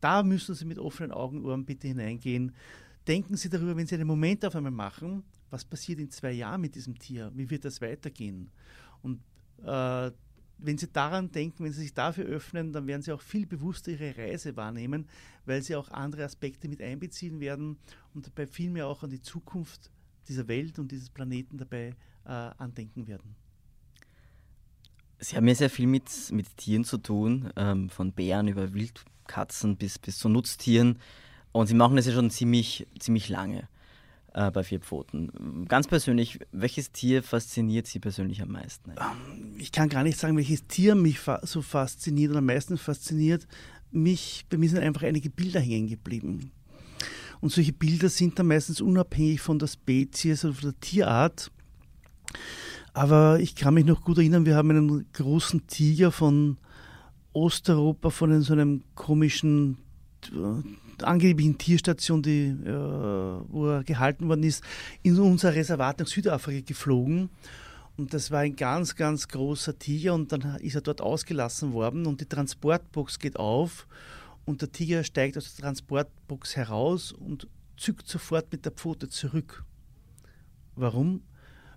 Da 0.00 0.22
müssen 0.22 0.54
Sie 0.54 0.64
mit 0.64 0.78
offenen 0.78 1.12
Augen 1.12 1.44
Ohren 1.44 1.64
bitte 1.64 1.88
hineingehen. 1.88 2.54
Denken 3.06 3.36
Sie 3.36 3.48
darüber, 3.48 3.76
wenn 3.76 3.86
Sie 3.86 3.94
einen 3.94 4.06
Moment 4.06 4.44
auf 4.44 4.54
einmal 4.56 4.72
machen, 4.72 5.24
was 5.50 5.64
passiert 5.64 5.98
in 5.98 6.10
zwei 6.10 6.32
Jahren 6.32 6.60
mit 6.60 6.74
diesem 6.74 6.98
Tier? 6.98 7.32
Wie 7.34 7.50
wird 7.50 7.64
das 7.64 7.80
weitergehen? 7.80 8.50
Und 9.02 9.20
äh, 9.64 10.10
wenn 10.62 10.78
Sie 10.78 10.88
daran 10.88 11.30
denken, 11.30 11.64
wenn 11.64 11.72
Sie 11.72 11.82
sich 11.82 11.94
dafür 11.94 12.24
öffnen, 12.24 12.72
dann 12.72 12.86
werden 12.86 13.02
Sie 13.02 13.12
auch 13.12 13.20
viel 13.20 13.46
bewusster 13.46 13.92
Ihre 13.92 14.16
Reise 14.16 14.56
wahrnehmen, 14.56 15.08
weil 15.46 15.62
Sie 15.62 15.76
auch 15.76 15.90
andere 15.90 16.24
Aspekte 16.24 16.68
mit 16.68 16.80
einbeziehen 16.80 17.40
werden 17.40 17.78
und 18.14 18.26
dabei 18.26 18.46
vielmehr 18.46 18.86
auch 18.86 19.02
an 19.02 19.10
die 19.10 19.22
Zukunft 19.22 19.90
dieser 20.28 20.48
Welt 20.48 20.78
und 20.78 20.92
dieses 20.92 21.10
Planeten 21.10 21.58
dabei 21.58 21.94
äh, 22.24 22.30
andenken 22.30 23.06
werden. 23.06 23.34
Sie 25.18 25.36
haben 25.36 25.46
ja 25.48 25.54
sehr 25.54 25.70
viel 25.70 25.86
mit, 25.86 26.10
mit 26.32 26.56
Tieren 26.56 26.84
zu 26.84 26.98
tun, 26.98 27.50
ähm, 27.56 27.90
von 27.90 28.12
Bären 28.12 28.48
über 28.48 28.72
Wildkatzen 28.72 29.76
bis, 29.76 29.98
bis 29.98 30.18
zu 30.18 30.28
Nutztieren. 30.28 30.98
Und 31.52 31.66
Sie 31.66 31.74
machen 31.74 31.96
das 31.96 32.06
ja 32.06 32.12
schon 32.12 32.30
ziemlich, 32.30 32.86
ziemlich 32.98 33.28
lange 33.28 33.68
äh, 34.32 34.50
bei 34.50 34.62
vier 34.62 34.80
Pfoten. 34.80 35.66
Ganz 35.68 35.88
persönlich, 35.88 36.38
welches 36.52 36.92
Tier 36.92 37.22
fasziniert 37.22 37.86
Sie 37.86 37.98
persönlich 37.98 38.40
am 38.40 38.52
meisten? 38.52 38.92
Ähm, 38.92 39.29
ich 39.60 39.72
kann 39.72 39.88
gar 39.88 40.02
nicht 40.02 40.18
sagen, 40.18 40.36
welches 40.36 40.66
Tier 40.66 40.94
mich 40.94 41.18
fa 41.18 41.40
so 41.44 41.62
fasziniert 41.62 42.30
oder 42.30 42.38
am 42.38 42.46
meisten 42.46 42.78
fasziniert. 42.78 43.46
Mich, 43.90 44.46
bei 44.48 44.56
mir 44.56 44.68
sind 44.68 44.78
einfach 44.78 45.02
einige 45.02 45.30
Bilder 45.30 45.60
hängen 45.60 45.88
geblieben. 45.88 46.52
Und 47.40 47.52
solche 47.52 47.72
Bilder 47.72 48.08
sind 48.08 48.38
dann 48.38 48.46
meistens 48.46 48.80
unabhängig 48.80 49.40
von 49.40 49.58
der 49.58 49.66
Spezies 49.66 50.44
oder 50.44 50.54
von 50.54 50.70
der 50.70 50.80
Tierart. 50.80 51.50
Aber 52.92 53.38
ich 53.40 53.54
kann 53.54 53.74
mich 53.74 53.84
noch 53.84 54.02
gut 54.02 54.18
erinnern, 54.18 54.46
wir 54.46 54.56
haben 54.56 54.70
einen 54.70 55.06
großen 55.12 55.66
Tiger 55.66 56.12
von 56.12 56.58
Osteuropa, 57.32 58.10
von 58.10 58.42
so 58.42 58.52
einem 58.52 58.82
komischen 58.94 59.78
angeblichen 61.02 61.56
Tierstation, 61.56 62.22
die, 62.22 62.48
äh, 62.48 63.42
wo 63.48 63.68
er 63.68 63.84
gehalten 63.84 64.28
worden 64.28 64.42
ist, 64.42 64.62
in 65.02 65.18
unser 65.18 65.54
Reservat 65.54 65.98
nach 65.98 66.06
Südafrika 66.06 66.66
geflogen. 66.66 67.30
Und 68.00 68.14
das 68.14 68.30
war 68.30 68.38
ein 68.38 68.56
ganz, 68.56 68.96
ganz 68.96 69.28
großer 69.28 69.78
Tiger 69.78 70.14
und 70.14 70.32
dann 70.32 70.56
ist 70.60 70.74
er 70.74 70.80
dort 70.80 71.02
ausgelassen 71.02 71.74
worden 71.74 72.06
und 72.06 72.22
die 72.22 72.24
Transportbox 72.24 73.18
geht 73.18 73.36
auf 73.36 73.86
und 74.46 74.62
der 74.62 74.72
Tiger 74.72 75.04
steigt 75.04 75.36
aus 75.36 75.54
der 75.54 75.64
Transportbox 75.64 76.56
heraus 76.56 77.12
und 77.12 77.46
zückt 77.76 78.08
sofort 78.08 78.50
mit 78.52 78.64
der 78.64 78.72
Pfote 78.72 79.10
zurück. 79.10 79.66
Warum? 80.76 81.24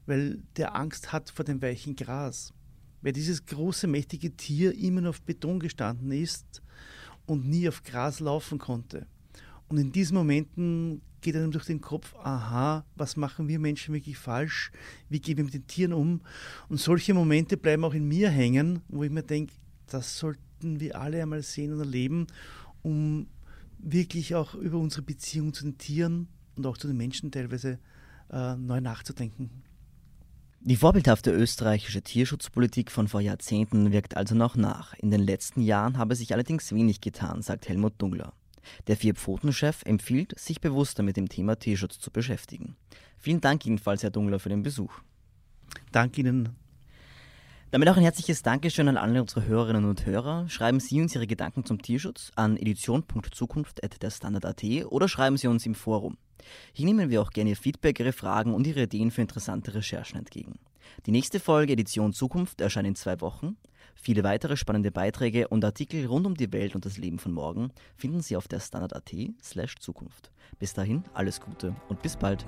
Weil 0.05 0.41
der 0.55 0.77
Angst 0.77 1.11
hat 1.11 1.29
vor 1.29 1.43
dem 1.43 1.61
weichen 1.61 1.97
Gras. 1.97 2.53
Weil 3.01 3.11
dieses 3.11 3.45
große, 3.45 3.87
mächtige 3.87 4.31
Tier 4.31 4.73
immer 4.77 5.09
auf 5.09 5.21
Beton 5.23 5.59
gestanden 5.59 6.13
ist 6.13 6.61
und 7.25 7.45
nie 7.49 7.67
auf 7.67 7.83
Gras 7.83 8.21
laufen 8.21 8.59
konnte. 8.59 9.07
Und 9.67 9.77
in 9.77 9.91
diesen 9.91 10.15
Momenten 10.15 11.01
geht 11.21 11.35
einem 11.35 11.51
durch 11.51 11.65
den 11.65 11.81
Kopf, 11.81 12.13
aha, 12.15 12.85
was 12.95 13.17
machen 13.17 13.47
wir 13.47 13.57
Menschen 13.57 13.93
wirklich 13.93 14.17
falsch? 14.17 14.71
Wie 15.09 15.19
gehen 15.19 15.37
wir 15.37 15.45
mit 15.45 15.53
den 15.53 15.65
Tieren 15.67 15.93
um? 15.93 16.21
Und 16.69 16.79
solche 16.79 17.13
Momente 17.13 17.57
bleiben 17.57 17.83
auch 17.85 17.93
in 17.93 18.07
mir 18.07 18.29
hängen, 18.29 18.81
wo 18.89 19.03
ich 19.03 19.11
mir 19.11 19.23
denke, 19.23 19.53
das 19.87 20.17
sollten 20.17 20.79
wir 20.79 20.99
alle 20.99 21.21
einmal 21.21 21.41
sehen 21.41 21.73
und 21.73 21.79
erleben, 21.79 22.27
um 22.81 23.27
wirklich 23.79 24.35
auch 24.35 24.53
über 24.53 24.77
unsere 24.77 25.01
Beziehung 25.01 25.53
zu 25.53 25.63
den 25.63 25.77
Tieren 25.77 26.27
und 26.55 26.65
auch 26.67 26.77
zu 26.77 26.87
den 26.87 26.97
Menschen 26.97 27.31
teilweise 27.31 27.79
äh, 28.31 28.55
neu 28.55 28.81
nachzudenken. 28.81 29.49
Die 30.65 30.77
vorbildhafte 30.77 31.31
österreichische 31.31 32.01
Tierschutzpolitik 32.01 32.89
von 32.89 33.09
vor 33.09 33.19
Jahrzehnten 33.19 33.91
wirkt 33.91 34.15
also 34.15 34.33
noch 34.33 34.55
nach. 34.55 34.93
In 34.93 35.11
den 35.11 35.19
letzten 35.19 35.61
Jahren 35.61 35.97
habe 35.97 36.15
sich 36.15 36.31
allerdings 36.31 36.71
wenig 36.73 37.01
getan, 37.01 37.41
sagt 37.41 37.67
Helmut 37.67 37.95
Dungler. 37.97 38.33
Der 38.87 38.97
Vier-Pfoten-Chef 38.97 39.83
empfiehlt, 39.85 40.37
sich 40.39 40.61
bewusster 40.61 41.03
mit 41.03 41.17
dem 41.17 41.29
Thema 41.29 41.57
Tierschutz 41.57 41.99
zu 41.99 42.11
beschäftigen. 42.11 42.75
Vielen 43.17 43.41
Dank 43.41 43.65
jedenfalls, 43.65 44.03
Herr 44.03 44.11
Dungler, 44.11 44.39
für 44.39 44.49
den 44.49 44.63
Besuch. 44.63 44.93
Danke 45.91 46.21
Ihnen. 46.21 46.55
Damit 47.73 47.89
auch 47.89 47.97
ein 47.97 48.03
herzliches 48.03 48.43
Dankeschön 48.43 48.87
an 48.87 48.97
alle 48.97 49.19
unsere 49.19 49.47
Hörerinnen 49.47 49.85
und 49.85 50.05
Hörer. 50.05 50.47
Schreiben 50.47 50.79
Sie 50.79 51.01
uns 51.01 51.15
Ihre 51.15 51.25
Gedanken 51.25 51.65
zum 51.65 51.81
Tierschutz 51.81 52.31
an 52.35 52.55
edition.zukunft.derstandard.at 52.55 54.63
oder 54.91 55.07
schreiben 55.07 55.37
Sie 55.37 55.47
uns 55.47 55.65
im 55.65 55.73
Forum. 55.73 56.19
Hier 56.71 56.85
nehmen 56.85 57.09
wir 57.09 57.19
auch 57.19 57.31
gerne 57.31 57.49
Ihr 57.49 57.55
Feedback, 57.55 57.99
Ihre 57.99 58.13
Fragen 58.13 58.53
und 58.53 58.67
Ihre 58.67 58.83
Ideen 58.83 59.09
für 59.09 59.21
interessante 59.21 59.73
Recherchen 59.73 60.19
entgegen. 60.19 60.59
Die 61.07 61.11
nächste 61.11 61.39
Folge 61.39 61.73
Edition 61.73 62.13
Zukunft 62.13 62.61
erscheint 62.61 62.87
in 62.87 62.95
zwei 62.95 63.19
Wochen. 63.21 63.57
Viele 63.95 64.23
weitere 64.23 64.57
spannende 64.57 64.91
Beiträge 64.91 65.47
und 65.47 65.63
Artikel 65.63 66.05
rund 66.05 66.25
um 66.25 66.35
die 66.35 66.51
Welt 66.51 66.75
und 66.75 66.85
das 66.85 66.97
Leben 66.97 67.19
von 67.19 67.31
morgen 67.31 67.71
finden 67.95 68.21
Sie 68.21 68.35
auf 68.35 68.47
der 68.47 68.59
Standard.at 68.59 69.11
slash 69.41 69.75
Zukunft. 69.77 70.31
Bis 70.59 70.73
dahin 70.73 71.03
alles 71.13 71.39
Gute 71.39 71.75
und 71.89 72.01
bis 72.01 72.17
bald. 72.17 72.45